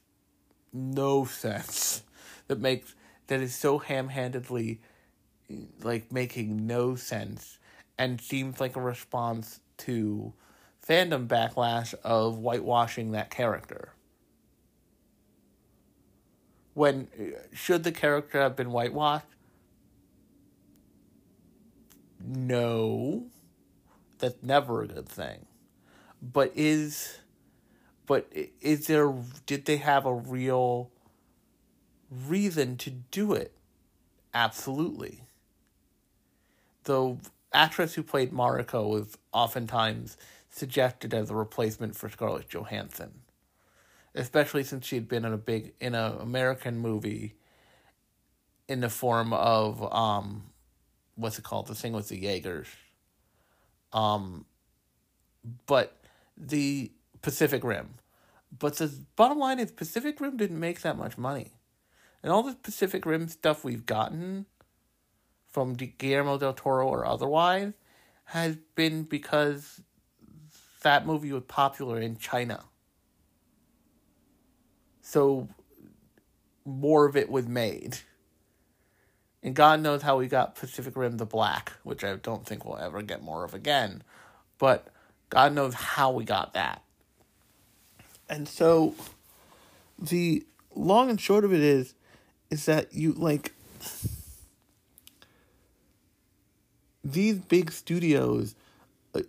no 0.73 1.25
sense. 1.25 2.03
That 2.49 2.59
makes 2.59 2.93
that 3.27 3.39
is 3.39 3.55
so 3.55 3.77
ham 3.79 4.09
handedly 4.09 4.81
like 5.81 6.11
making 6.11 6.67
no 6.67 6.95
sense 6.95 7.59
and 7.97 8.19
seems 8.19 8.59
like 8.59 8.75
a 8.75 8.81
response 8.81 9.59
to 9.77 10.33
fandom 10.85 11.27
backlash 11.27 11.93
of 12.03 12.37
whitewashing 12.39 13.11
that 13.11 13.29
character. 13.29 13.93
When 16.73 17.07
should 17.53 17.83
the 17.83 17.91
character 17.91 18.39
have 18.41 18.55
been 18.55 18.71
whitewashed? 18.71 19.25
No. 22.23 23.25
That's 24.19 24.41
never 24.41 24.81
a 24.81 24.87
good 24.87 25.09
thing. 25.09 25.45
But 26.21 26.53
is 26.55 27.19
but 28.05 28.27
is 28.61 28.87
there 28.87 29.13
did 29.45 29.65
they 29.65 29.77
have 29.77 30.05
a 30.05 30.13
real 30.13 30.91
reason 32.09 32.77
to 32.77 32.89
do 32.89 33.33
it? 33.33 33.53
Absolutely. 34.33 35.23
The 36.85 37.17
actress 37.53 37.93
who 37.95 38.03
played 38.03 38.31
Mariko 38.31 38.87
was 38.89 39.17
oftentimes 39.31 40.17
suggested 40.49 41.13
as 41.13 41.29
a 41.29 41.35
replacement 41.35 41.95
for 41.95 42.09
Scarlett 42.09 42.49
Johansson, 42.49 43.21
especially 44.15 44.63
since 44.63 44.85
she 44.85 44.95
had 44.95 45.07
been 45.07 45.25
in 45.25 45.33
a 45.33 45.37
big 45.37 45.73
in 45.79 45.95
an 45.95 46.19
American 46.19 46.77
movie 46.77 47.35
in 48.67 48.81
the 48.81 48.89
form 48.89 49.33
of 49.33 49.83
um 49.93 50.43
what's 51.15 51.37
it 51.37 51.43
called 51.43 51.67
the 51.67 51.75
thing 51.75 51.93
with 51.93 52.09
the 52.09 52.17
Jaegers. 52.17 52.67
Um, 53.91 54.45
but 55.65 55.97
the 56.37 56.91
Pacific 57.21 57.63
Rim. 57.63 57.95
But 58.57 58.77
the 58.77 58.91
bottom 59.15 59.39
line 59.39 59.59
is 59.59 59.71
Pacific 59.71 60.19
Rim 60.19 60.37
didn't 60.37 60.59
make 60.59 60.81
that 60.81 60.97
much 60.97 61.17
money. 61.17 61.51
And 62.21 62.31
all 62.31 62.43
the 62.43 62.55
Pacific 62.55 63.05
Rim 63.05 63.27
stuff 63.27 63.63
we've 63.63 63.85
gotten 63.85 64.45
from 65.49 65.73
Guillermo 65.73 66.37
del 66.37 66.53
Toro 66.53 66.87
or 66.87 67.05
otherwise 67.05 67.73
has 68.25 68.57
been 68.75 69.03
because 69.03 69.81
that 70.81 71.05
movie 71.05 71.31
was 71.31 71.43
popular 71.47 71.99
in 71.99 72.17
China. 72.17 72.63
So 75.01 75.49
more 76.65 77.05
of 77.05 77.15
it 77.17 77.29
was 77.29 77.47
made. 77.47 77.97
And 79.43 79.53
God 79.53 79.81
knows 79.81 80.01
how 80.01 80.17
we 80.17 80.27
got 80.27 80.55
Pacific 80.55 80.95
Rim 80.95 81.17
the 81.17 81.25
Black, 81.25 81.73
which 81.83 82.03
I 82.03 82.15
don't 82.15 82.45
think 82.45 82.63
we'll 82.63 82.77
ever 82.77 83.01
get 83.01 83.21
more 83.21 83.43
of 83.43 83.53
again. 83.53 84.01
But 84.57 84.87
God 85.29 85.53
knows 85.53 85.73
how 85.73 86.11
we 86.11 86.23
got 86.23 86.53
that. 86.53 86.81
And 88.29 88.47
so 88.47 88.95
the 89.99 90.45
long 90.73 91.09
and 91.09 91.19
short 91.19 91.43
of 91.43 91.53
it 91.53 91.59
is 91.59 91.93
is 92.49 92.65
that 92.65 92.93
you 92.93 93.11
like 93.11 93.53
these 97.03 97.39
big 97.39 97.71
studios 97.71 98.55
uh, 99.13 99.21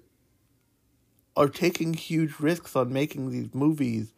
are 1.37 1.48
taking 1.48 1.94
huge 1.94 2.38
risks 2.38 2.77
on 2.77 2.92
making 2.92 3.31
these 3.31 3.53
movies, 3.53 4.12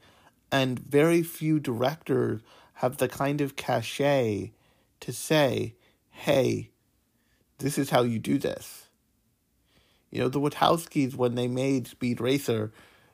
and 0.53 0.79
very 0.79 1.23
few 1.23 1.59
directors 1.59 2.43
have 2.75 2.99
the 2.99 3.09
kind 3.09 3.41
of 3.41 3.57
cachet 3.57 4.53
to 5.01 5.13
say, 5.13 5.75
hey, 6.17 6.71
this 7.59 7.77
is 7.79 7.91
how 7.91 8.03
you 8.03 8.19
do 8.19 8.39
this. 8.39 8.89
You 10.11 10.21
know, 10.21 10.29
the 10.29 10.41
Wachowskis, 10.41 11.15
when 11.15 11.35
they 11.35 11.47
made 11.47 11.87
Speed 11.87 12.21
Racer, 12.21 12.73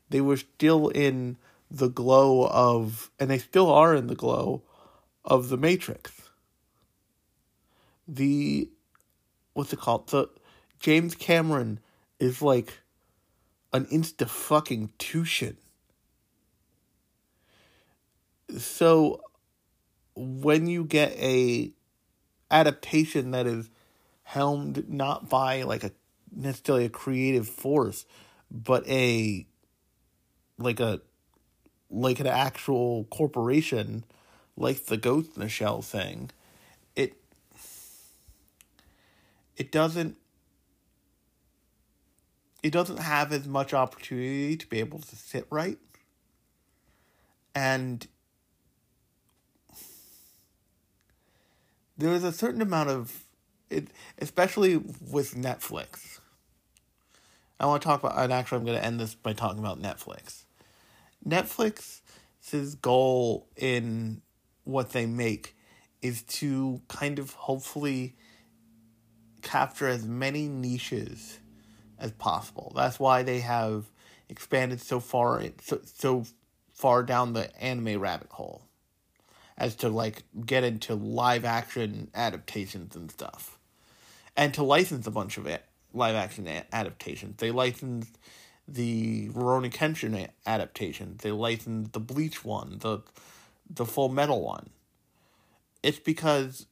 they 0.08 0.20
were 0.20 0.36
still 0.36 0.88
in 0.88 1.36
the 1.70 1.88
glow 1.88 2.46
of, 2.46 3.10
and 3.18 3.30
they 3.30 3.38
still 3.38 3.70
are 3.70 3.94
in 3.94 4.06
the 4.06 4.14
glow 4.14 4.62
of 5.24 5.48
The 5.48 5.56
Matrix. 5.56 6.12
The, 8.06 8.68
what's 9.54 9.72
it 9.72 9.80
called? 9.80 10.08
The 10.08 10.28
James 10.78 11.14
Cameron 11.14 11.80
is 12.20 12.40
like 12.40 12.78
an 13.72 13.86
insta 13.86 14.28
fucking 14.28 14.90
tuition. 14.98 15.56
So 18.58 19.22
when 20.14 20.66
you 20.66 20.84
get 20.84 21.12
a 21.16 21.72
adaptation 22.52 23.32
that 23.32 23.46
is 23.46 23.70
helmed 24.22 24.88
not 24.88 25.28
by 25.28 25.62
like 25.62 25.82
a 25.82 25.90
necessarily 26.34 26.84
a 26.84 26.90
creative 26.90 27.48
force, 27.48 28.06
but 28.50 28.86
a 28.88 29.46
like 30.58 30.78
a 30.78 31.00
like 31.90 32.20
an 32.20 32.26
actual 32.26 33.04
corporation 33.04 34.04
like 34.56 34.86
the 34.86 34.96
Ghost 34.96 35.36
in 35.36 35.42
the 35.42 35.48
Shell 35.48 35.82
thing, 35.82 36.30
it 36.94 37.14
it 39.56 39.72
doesn't 39.72 40.16
it 42.62 42.72
doesn't 42.72 42.98
have 42.98 43.32
as 43.32 43.46
much 43.46 43.74
opportunity 43.74 44.56
to 44.56 44.66
be 44.68 44.78
able 44.78 45.00
to 45.00 45.16
sit 45.16 45.46
right. 45.50 45.78
And 47.54 48.06
there 51.96 52.12
is 52.12 52.24
a 52.24 52.33
certain 52.33 52.62
amount 52.62 52.90
of 52.90 53.24
it, 53.70 53.88
especially 54.18 54.76
with 54.76 55.35
Netflix. 55.35 56.20
I 57.59 57.66
want 57.66 57.83
to 57.83 57.87
talk 57.87 58.02
about, 58.02 58.18
and 58.18 58.33
actually, 58.33 58.59
I'm 58.59 58.64
going 58.64 58.78
to 58.78 58.85
end 58.85 59.00
this 59.00 59.14
by 59.14 59.33
talking 59.33 59.61
about 59.61 59.81
Netflix. 59.81 60.44
Netflix's 61.26 62.74
goal 62.74 63.48
in 63.57 64.22
what 64.64 64.90
they 64.90 65.07
make 65.07 65.57
is 66.00 66.22
to 66.22 66.83
kind 66.88 67.18
of 67.18 67.33
hopefully 67.35 68.16
capture 69.42 69.88
as 69.88 70.07
many 70.07 70.48
niches 70.48 71.38
as 71.98 72.11
possible. 72.12 72.72
That's 72.74 72.98
why 72.98 73.22
they 73.22 73.40
have 73.40 73.87
expanded 74.28 74.81
so 74.81 74.98
far 74.98 75.42
so, 75.61 75.81
so 75.85 76.24
far 76.72 77.02
down 77.02 77.33
the 77.33 77.55
anime 77.62 78.00
rabbit 78.00 78.31
hole 78.33 78.66
as 79.62 79.77
to 79.77 79.88
like 79.88 80.25
get 80.44 80.64
into 80.64 80.96
live 80.96 81.44
action 81.44 82.11
adaptations 82.16 82.96
and 82.96 83.09
stuff. 83.12 83.59
And 84.37 84.53
to 84.55 84.64
license 84.64 85.07
a 85.07 85.11
bunch 85.12 85.38
of 85.38 85.46
it, 85.46 85.64
live 85.94 86.16
action 86.16 86.48
adaptations. 86.72 87.37
They 87.37 87.53
licensed 87.53 88.18
the 88.66 89.29
Rurouni 89.29 89.72
Kenshin 89.72 90.29
adaptation. 90.44 91.14
They 91.22 91.31
licensed 91.31 91.92
the 91.92 92.01
Bleach 92.01 92.44
one, 92.44 92.79
the 92.81 93.03
the 93.70 93.87
Full 93.87 94.09
Metal 94.09 94.42
one. 94.42 94.70
It's 95.81 96.01
because 96.01 96.66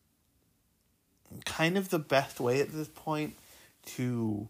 kind 1.45 1.79
of 1.79 1.91
the 1.91 2.01
best 2.01 2.41
way 2.41 2.61
at 2.61 2.73
this 2.73 2.89
point 2.89 3.37
to 3.87 4.49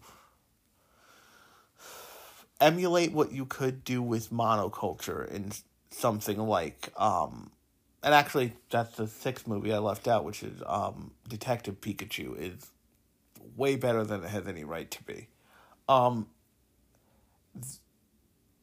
emulate 2.59 3.11
what 3.11 3.31
you 3.31 3.45
could 3.45 3.83
do 3.83 4.01
with 4.01 4.31
monoculture 4.31 5.29
in 5.29 5.51
something 5.91 6.39
like 6.39 6.91
um 6.97 7.51
and 8.03 8.13
actually 8.13 8.53
that's 8.69 8.95
the 8.97 9.07
sixth 9.07 9.47
movie 9.47 9.73
I 9.73 9.79
left 9.79 10.07
out, 10.07 10.23
which 10.25 10.43
is 10.43 10.61
um 10.65 11.11
Detective 11.27 11.81
Pikachu 11.81 12.37
is 12.37 12.71
way 13.55 13.75
better 13.75 14.03
than 14.03 14.23
it 14.23 14.29
has 14.29 14.47
any 14.47 14.63
right 14.63 14.89
to 14.91 15.03
be. 15.03 15.27
Um 15.87 16.27
th- 17.53 17.79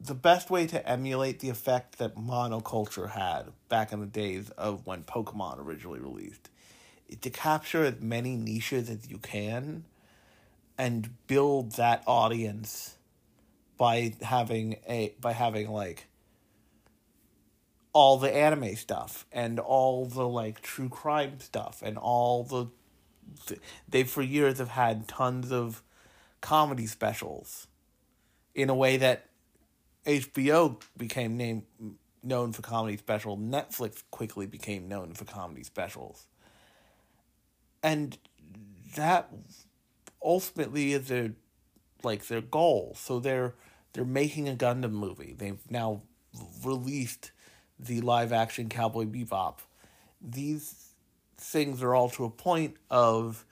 the 0.00 0.14
best 0.14 0.48
way 0.48 0.66
to 0.66 0.88
emulate 0.88 1.40
the 1.40 1.48
effect 1.48 1.98
that 1.98 2.16
monoculture 2.16 3.10
had 3.10 3.46
back 3.68 3.92
in 3.92 4.00
the 4.00 4.06
days 4.06 4.50
of 4.50 4.86
when 4.86 5.02
Pokemon 5.02 5.58
originally 5.58 5.98
released 5.98 6.50
is 7.08 7.16
to 7.18 7.30
capture 7.30 7.84
as 7.84 8.00
many 8.00 8.36
niches 8.36 8.88
as 8.88 9.10
you 9.10 9.18
can 9.18 9.84
and 10.76 11.10
build 11.26 11.72
that 11.72 12.02
audience 12.06 12.96
by 13.76 14.12
having 14.22 14.76
a 14.88 15.14
by 15.20 15.32
having 15.32 15.70
like 15.70 16.07
all 17.98 18.16
the 18.16 18.32
anime 18.32 18.76
stuff 18.76 19.26
and 19.32 19.58
all 19.58 20.06
the 20.06 20.26
like 20.26 20.62
true 20.62 20.88
crime 20.88 21.40
stuff 21.40 21.82
and 21.84 21.98
all 21.98 22.44
the 22.44 22.68
they 23.88 24.04
for 24.04 24.22
years 24.22 24.58
have 24.58 24.68
had 24.68 25.08
tons 25.08 25.50
of 25.50 25.82
comedy 26.40 26.86
specials 26.86 27.66
in 28.54 28.70
a 28.70 28.74
way 28.74 28.98
that 28.98 29.26
HBO 30.06 30.80
became 30.96 31.36
named 31.36 31.64
known 32.22 32.52
for 32.52 32.62
comedy 32.62 32.96
special. 32.96 33.36
Netflix 33.36 34.04
quickly 34.12 34.46
became 34.46 34.86
known 34.86 35.12
for 35.14 35.24
comedy 35.24 35.64
specials. 35.64 36.28
And 37.82 38.16
that 38.94 39.28
ultimately 40.22 40.92
is 40.92 41.08
their 41.08 41.32
like 42.04 42.28
their 42.28 42.42
goal. 42.42 42.94
So 42.96 43.18
they're 43.18 43.54
they're 43.92 44.04
making 44.04 44.48
a 44.48 44.54
Gundam 44.54 44.92
movie. 44.92 45.34
They've 45.36 45.68
now 45.68 46.02
released 46.64 47.32
the 47.78 48.00
live 48.00 48.32
action 48.32 48.68
Cowboy 48.68 49.04
Bebop. 49.04 49.58
These 50.20 50.92
things 51.36 51.82
are 51.82 51.94
all 51.94 52.10
to 52.10 52.24
a 52.24 52.30
point 52.30 52.76
of 52.90 53.44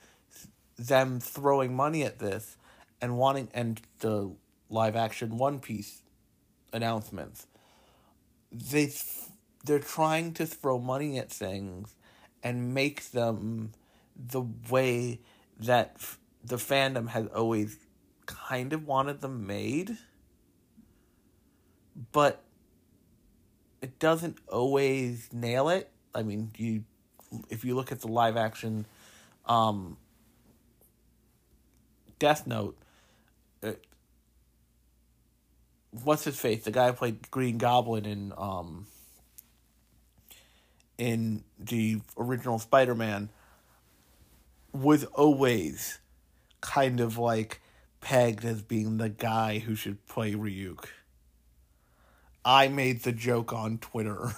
them 0.77 1.19
throwing 1.19 1.75
money 1.75 2.03
at 2.03 2.19
this 2.19 2.57
and 3.01 3.17
wanting 3.17 3.49
and 3.53 3.81
the 3.99 4.31
live 4.69 4.95
action 4.95 5.37
One 5.37 5.59
Piece 5.59 6.01
announcements. 6.73 7.47
They 8.51 8.91
they're 9.65 9.79
trying 9.79 10.33
to 10.33 10.45
throw 10.45 10.79
money 10.79 11.17
at 11.17 11.31
things 11.31 11.95
and 12.43 12.73
make 12.73 13.11
them 13.11 13.71
the 14.15 14.41
way 14.69 15.19
that 15.59 15.97
the 16.43 16.55
fandom 16.55 17.09
has 17.09 17.27
always 17.27 17.77
kind 18.25 18.73
of 18.73 18.85
wanted 18.85 19.21
them 19.21 19.45
made 19.45 19.97
but 22.11 22.43
it 23.81 23.99
doesn't 23.99 24.37
always 24.47 25.29
nail 25.31 25.69
it. 25.69 25.89
I 26.13 26.23
mean, 26.23 26.51
you 26.57 26.83
if 27.49 27.65
you 27.65 27.75
look 27.75 27.91
at 27.91 28.01
the 28.01 28.07
live 28.07 28.37
action 28.37 28.85
um, 29.45 29.97
Death 32.19 32.47
Note, 32.47 32.77
it, 33.61 33.85
what's 36.03 36.23
his 36.23 36.39
face? 36.39 36.63
The 36.63 36.71
guy 36.71 36.87
who 36.87 36.93
played 36.93 37.29
Green 37.31 37.57
Goblin 37.57 38.05
in 38.05 38.33
um, 38.37 38.87
in 40.97 41.43
the 41.59 42.01
original 42.17 42.59
Spider 42.59 42.95
Man 42.95 43.29
was 44.73 45.03
always 45.05 45.99
kind 46.61 46.99
of 46.99 47.17
like 47.17 47.61
pegged 48.01 48.45
as 48.45 48.61
being 48.61 48.97
the 48.97 49.09
guy 49.09 49.59
who 49.59 49.75
should 49.75 50.05
play 50.07 50.33
Ryuk. 50.33 50.85
I 52.47 52.69
made 52.69 53.03
the 53.03 53.11
joke 53.11 53.51
on 53.51 53.77
Twitter. 53.77 54.33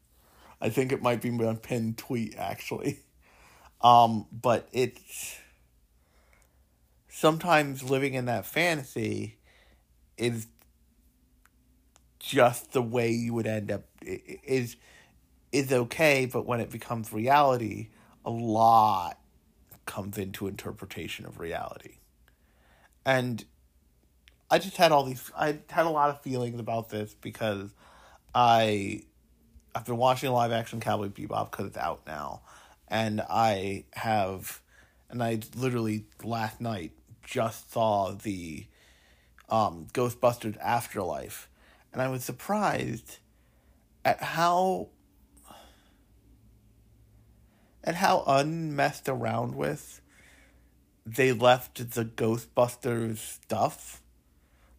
I 0.60 0.68
think 0.68 0.90
it 0.90 1.00
might 1.00 1.22
be 1.22 1.30
my 1.30 1.54
pinned 1.54 1.96
tweet 1.96 2.34
actually. 2.36 3.04
Um, 3.80 4.26
but 4.32 4.68
it's 4.72 5.38
sometimes 7.08 7.88
living 7.88 8.14
in 8.14 8.24
that 8.26 8.46
fantasy 8.46 9.38
is 10.16 10.48
just 12.18 12.72
the 12.72 12.82
way 12.82 13.10
you 13.10 13.32
would 13.34 13.46
end 13.46 13.70
up 13.70 13.84
is 14.02 14.76
is 15.52 15.72
okay, 15.72 16.26
but 16.26 16.46
when 16.46 16.60
it 16.60 16.70
becomes 16.70 17.12
reality, 17.12 17.90
a 18.24 18.30
lot 18.30 19.18
comes 19.86 20.18
into 20.18 20.48
interpretation 20.48 21.26
of 21.26 21.38
reality. 21.38 21.98
And 23.04 23.44
I 24.52 24.58
just 24.58 24.76
had 24.76 24.92
all 24.92 25.04
these. 25.04 25.30
I 25.34 25.60
had 25.70 25.86
a 25.86 25.88
lot 25.88 26.10
of 26.10 26.20
feelings 26.20 26.60
about 26.60 26.90
this 26.90 27.16
because 27.18 27.70
I 28.34 29.02
I've 29.74 29.86
been 29.86 29.96
watching 29.96 30.30
live 30.30 30.52
action 30.52 30.78
Cowboy 30.78 31.08
Bebop 31.08 31.50
because 31.50 31.68
it's 31.68 31.78
out 31.78 32.02
now, 32.06 32.42
and 32.86 33.22
I 33.22 33.86
have, 33.94 34.60
and 35.08 35.22
I 35.22 35.40
literally 35.56 36.04
last 36.22 36.60
night 36.60 36.92
just 37.24 37.72
saw 37.72 38.12
the 38.12 38.66
um, 39.48 39.86
Ghostbusters 39.94 40.58
Afterlife, 40.60 41.48
and 41.90 42.02
I 42.02 42.08
was 42.08 42.22
surprised 42.22 43.20
at 44.04 44.22
how 44.22 44.88
at 47.82 47.94
how 47.94 48.22
unmessed 48.26 49.08
around 49.08 49.54
with 49.54 50.02
they 51.06 51.32
left 51.32 51.94
the 51.94 52.04
Ghostbusters 52.04 53.16
stuff 53.16 54.01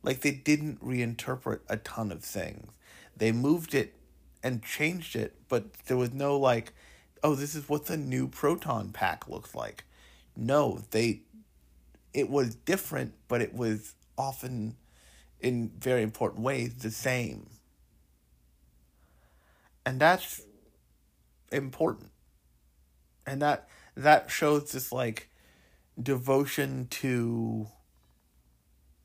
like 0.03 0.19
they 0.21 0.31
didn't 0.31 0.83
reinterpret 0.85 1.61
a 1.67 1.77
ton 1.77 2.11
of 2.11 2.23
things. 2.23 2.71
They 3.15 3.31
moved 3.31 3.73
it 3.73 3.93
and 4.43 4.61
changed 4.61 5.15
it, 5.15 5.35
but 5.47 5.73
there 5.85 5.97
was 5.97 6.13
no 6.13 6.37
like, 6.37 6.73
oh, 7.23 7.35
this 7.35 7.55
is 7.55 7.69
what 7.69 7.85
the 7.85 7.97
new 7.97 8.27
proton 8.27 8.91
pack 8.91 9.27
looks 9.29 9.55
like. 9.55 9.85
No, 10.35 10.81
they 10.91 11.21
it 12.13 12.29
was 12.29 12.55
different, 12.55 13.13
but 13.27 13.41
it 13.41 13.55
was 13.55 13.95
often 14.17 14.75
in 15.39 15.71
very 15.79 16.03
important 16.03 16.43
ways 16.43 16.75
the 16.75 16.91
same. 16.91 17.49
And 19.85 19.99
that's 19.99 20.41
important. 21.51 22.11
And 23.25 23.41
that 23.41 23.67
that 23.95 24.29
shows 24.29 24.71
this 24.71 24.91
like 24.91 25.29
devotion 26.01 26.87
to 26.89 27.67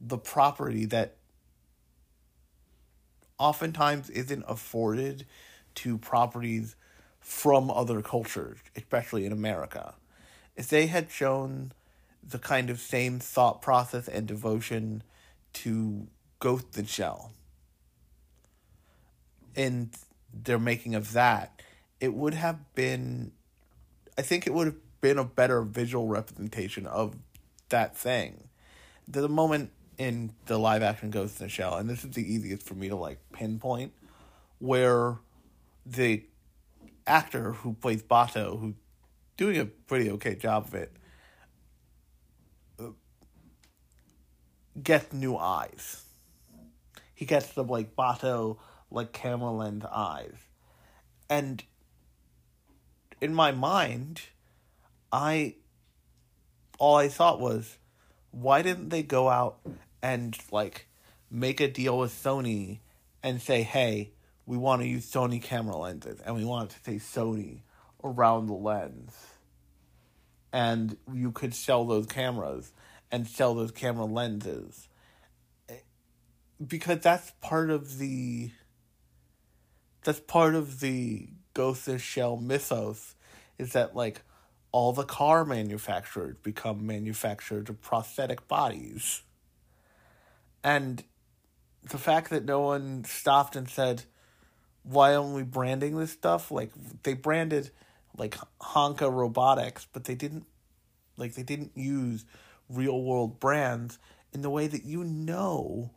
the 0.00 0.18
property 0.18 0.84
that 0.86 1.16
oftentimes 3.38 4.10
isn't 4.10 4.44
afforded 4.48 5.26
to 5.76 5.98
properties 5.98 6.76
from 7.20 7.70
other 7.70 8.02
cultures, 8.02 8.58
especially 8.76 9.26
in 9.26 9.32
America. 9.32 9.94
If 10.56 10.68
they 10.68 10.86
had 10.86 11.10
shown 11.10 11.72
the 12.26 12.38
kind 12.38 12.68
of 12.70 12.80
same 12.80 13.20
thought 13.20 13.62
process 13.62 14.08
and 14.08 14.26
devotion 14.26 15.02
to 15.54 16.08
Ghost 16.40 16.72
the 16.72 16.84
Shell 16.84 17.32
in 19.54 19.90
their 20.32 20.58
making 20.58 20.94
of 20.94 21.12
that, 21.12 21.62
it 22.00 22.14
would 22.14 22.34
have 22.34 22.74
been, 22.74 23.32
I 24.16 24.22
think 24.22 24.46
it 24.46 24.54
would 24.54 24.66
have 24.66 25.00
been 25.00 25.18
a 25.18 25.24
better 25.24 25.62
visual 25.62 26.06
representation 26.06 26.86
of 26.86 27.16
that 27.68 27.96
thing. 27.96 28.48
The 29.06 29.28
moment 29.28 29.70
in 29.98 30.32
the 30.46 30.56
live 30.56 30.82
action 30.82 31.10
Ghost 31.10 31.40
in 31.40 31.46
the 31.46 31.50
Shell, 31.50 31.76
and 31.76 31.90
this 31.90 32.04
is 32.04 32.12
the 32.12 32.22
easiest 32.22 32.62
for 32.62 32.74
me 32.74 32.88
to 32.88 32.96
like 32.96 33.18
pinpoint, 33.32 33.92
where 34.60 35.16
the 35.84 36.24
actor 37.06 37.52
who 37.52 37.74
plays 37.74 38.02
Batou, 38.02 38.60
who's 38.60 38.74
doing 39.36 39.58
a 39.58 39.64
pretty 39.64 40.10
okay 40.12 40.36
job 40.36 40.66
of 40.66 40.74
it, 40.74 40.92
uh, 42.78 42.90
gets 44.80 45.12
new 45.12 45.36
eyes. 45.36 46.04
He 47.14 47.24
gets 47.24 47.48
the 47.48 47.64
like 47.64 47.96
Batou 47.96 48.58
like 48.90 49.12
camera 49.12 49.50
lens 49.50 49.84
eyes, 49.84 50.36
and 51.28 51.64
in 53.20 53.34
my 53.34 53.50
mind, 53.50 54.22
I 55.10 55.56
all 56.78 56.96
I 56.96 57.08
thought 57.08 57.40
was, 57.40 57.78
why 58.30 58.62
didn't 58.62 58.90
they 58.90 59.02
go 59.02 59.28
out 59.28 59.58
and 60.02 60.36
like 60.50 60.86
make 61.30 61.60
a 61.60 61.68
deal 61.68 61.98
with 61.98 62.12
Sony 62.12 62.78
and 63.22 63.40
say, 63.40 63.62
hey, 63.62 64.12
we 64.46 64.56
want 64.56 64.82
to 64.82 64.88
use 64.88 65.10
Sony 65.10 65.42
camera 65.42 65.76
lenses 65.76 66.20
and 66.24 66.36
we 66.36 66.44
want 66.44 66.70
to 66.70 66.76
say 66.82 66.96
Sony 66.96 67.60
around 68.02 68.46
the 68.46 68.54
lens. 68.54 69.14
And 70.52 70.96
you 71.12 71.32
could 71.32 71.54
sell 71.54 71.84
those 71.84 72.06
cameras 72.06 72.72
and 73.10 73.26
sell 73.26 73.54
those 73.54 73.70
camera 73.70 74.06
lenses. 74.06 74.88
Because 76.64 77.00
that's 77.00 77.32
part 77.40 77.70
of 77.70 77.98
the 77.98 78.50
that's 80.02 80.20
part 80.20 80.54
of 80.54 80.80
the 80.80 81.28
Ghost 81.54 81.88
in 81.88 81.98
Shell 81.98 82.38
mythos 82.38 83.14
is 83.58 83.72
that 83.72 83.94
like 83.94 84.22
all 84.72 84.92
the 84.92 85.04
car 85.04 85.44
manufacturers 85.44 86.36
become 86.42 86.86
manufacturers 86.86 87.68
of 87.68 87.80
prosthetic 87.82 88.48
bodies. 88.48 89.22
And 90.62 91.02
the 91.88 91.98
fact 91.98 92.30
that 92.30 92.44
no 92.44 92.60
one 92.60 93.04
stopped 93.04 93.56
and 93.56 93.68
said, 93.68 94.04
why 94.82 95.14
aren't 95.14 95.34
we 95.34 95.42
branding 95.42 95.98
this 95.98 96.12
stuff? 96.12 96.50
Like 96.50 96.70
they 97.02 97.14
branded 97.14 97.70
like 98.16 98.36
Hanka 98.60 99.12
Robotics, 99.12 99.86
but 99.92 100.04
they 100.04 100.14
didn't 100.14 100.46
like 101.16 101.34
they 101.34 101.42
didn't 101.42 101.72
use 101.74 102.24
real 102.68 103.02
world 103.02 103.40
brands 103.40 103.98
in 104.32 104.42
the 104.42 104.50
way 104.50 104.66
that 104.66 104.84
you 104.84 105.04
know 105.04 105.90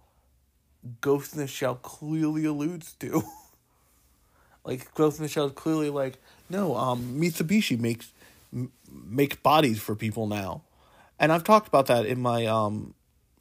Ghost 1.00 1.34
in 1.34 1.40
the 1.40 1.48
Shell 1.48 1.76
clearly 1.76 2.46
alludes 2.46 2.94
to. 3.00 3.24
like 4.66 4.94
Ghost 4.94 5.20
in 5.20 5.24
the 5.24 5.30
Shell 5.30 5.48
is 5.48 5.52
clearly 5.54 5.90
like, 5.90 6.22
no, 6.50 6.76
um 6.76 7.20
Mitsubishi 7.20 7.80
makes 7.80 8.12
m- 8.54 8.72
make 8.92 9.42
bodies 9.42 9.80
for 9.80 9.96
people 9.96 10.28
now. 10.28 10.64
And 11.20 11.32
I've 11.32 11.44
talked 11.44 11.68
about 11.68 11.88
that 11.88 12.06
in 12.06 12.20
my 12.20 12.46
um 12.46 12.94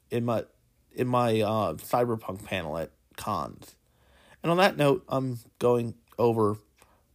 in 0.09 0.23
my 0.23 0.45
in 0.95 1.07
my 1.07 1.41
uh 1.41 1.73
cyberpunk 1.75 2.45
panel 2.45 2.77
at 2.77 2.91
cons. 3.17 3.75
And 4.43 4.51
on 4.51 4.57
that 4.57 4.77
note, 4.77 5.03
I'm 5.07 5.39
going 5.59 5.93
over 6.17 6.57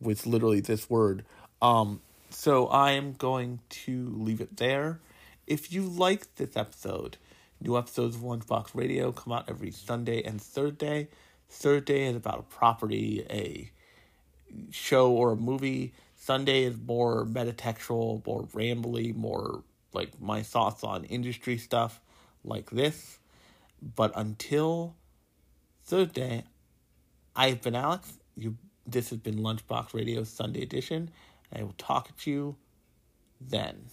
with 0.00 0.26
literally 0.26 0.60
this 0.60 0.88
word. 0.88 1.24
Um, 1.60 2.00
so 2.30 2.66
I 2.68 2.92
am 2.92 3.12
going 3.12 3.60
to 3.70 4.12
leave 4.16 4.40
it 4.40 4.56
there. 4.56 5.00
If 5.46 5.72
you 5.72 5.82
like 5.82 6.34
this 6.36 6.56
episode, 6.56 7.16
new 7.60 7.76
episodes 7.76 8.16
of 8.16 8.22
Lunchbox 8.22 8.74
Radio 8.74 9.12
come 9.12 9.32
out 9.32 9.48
every 9.48 9.70
Sunday 9.70 10.22
and 10.22 10.40
Thursday. 10.40 11.08
Thursday 11.48 12.04
is 12.04 12.16
about 12.16 12.40
a 12.40 12.42
property, 12.42 13.24
a 13.30 13.70
show, 14.70 15.10
or 15.12 15.32
a 15.32 15.36
movie. 15.36 15.92
Sunday 16.16 16.64
is 16.64 16.76
more 16.76 17.24
metatextual, 17.24 18.26
more 18.26 18.44
rambly, 18.48 19.14
more 19.14 19.62
like 19.92 20.20
my 20.20 20.42
thoughts 20.42 20.84
on 20.84 21.04
industry 21.04 21.56
stuff 21.56 22.00
like 22.44 22.70
this. 22.70 23.18
But 23.80 24.12
until 24.14 24.96
Thursday, 25.84 26.44
I've 27.34 27.62
been 27.62 27.74
Alex. 27.74 28.18
You, 28.36 28.56
this 28.86 29.10
has 29.10 29.18
been 29.18 29.36
Lunchbox 29.36 29.94
Radio 29.94 30.24
Sunday 30.24 30.62
edition. 30.62 31.10
I 31.54 31.62
will 31.62 31.74
talk 31.78 32.16
to 32.18 32.30
you 32.30 32.56
then. 33.40 33.86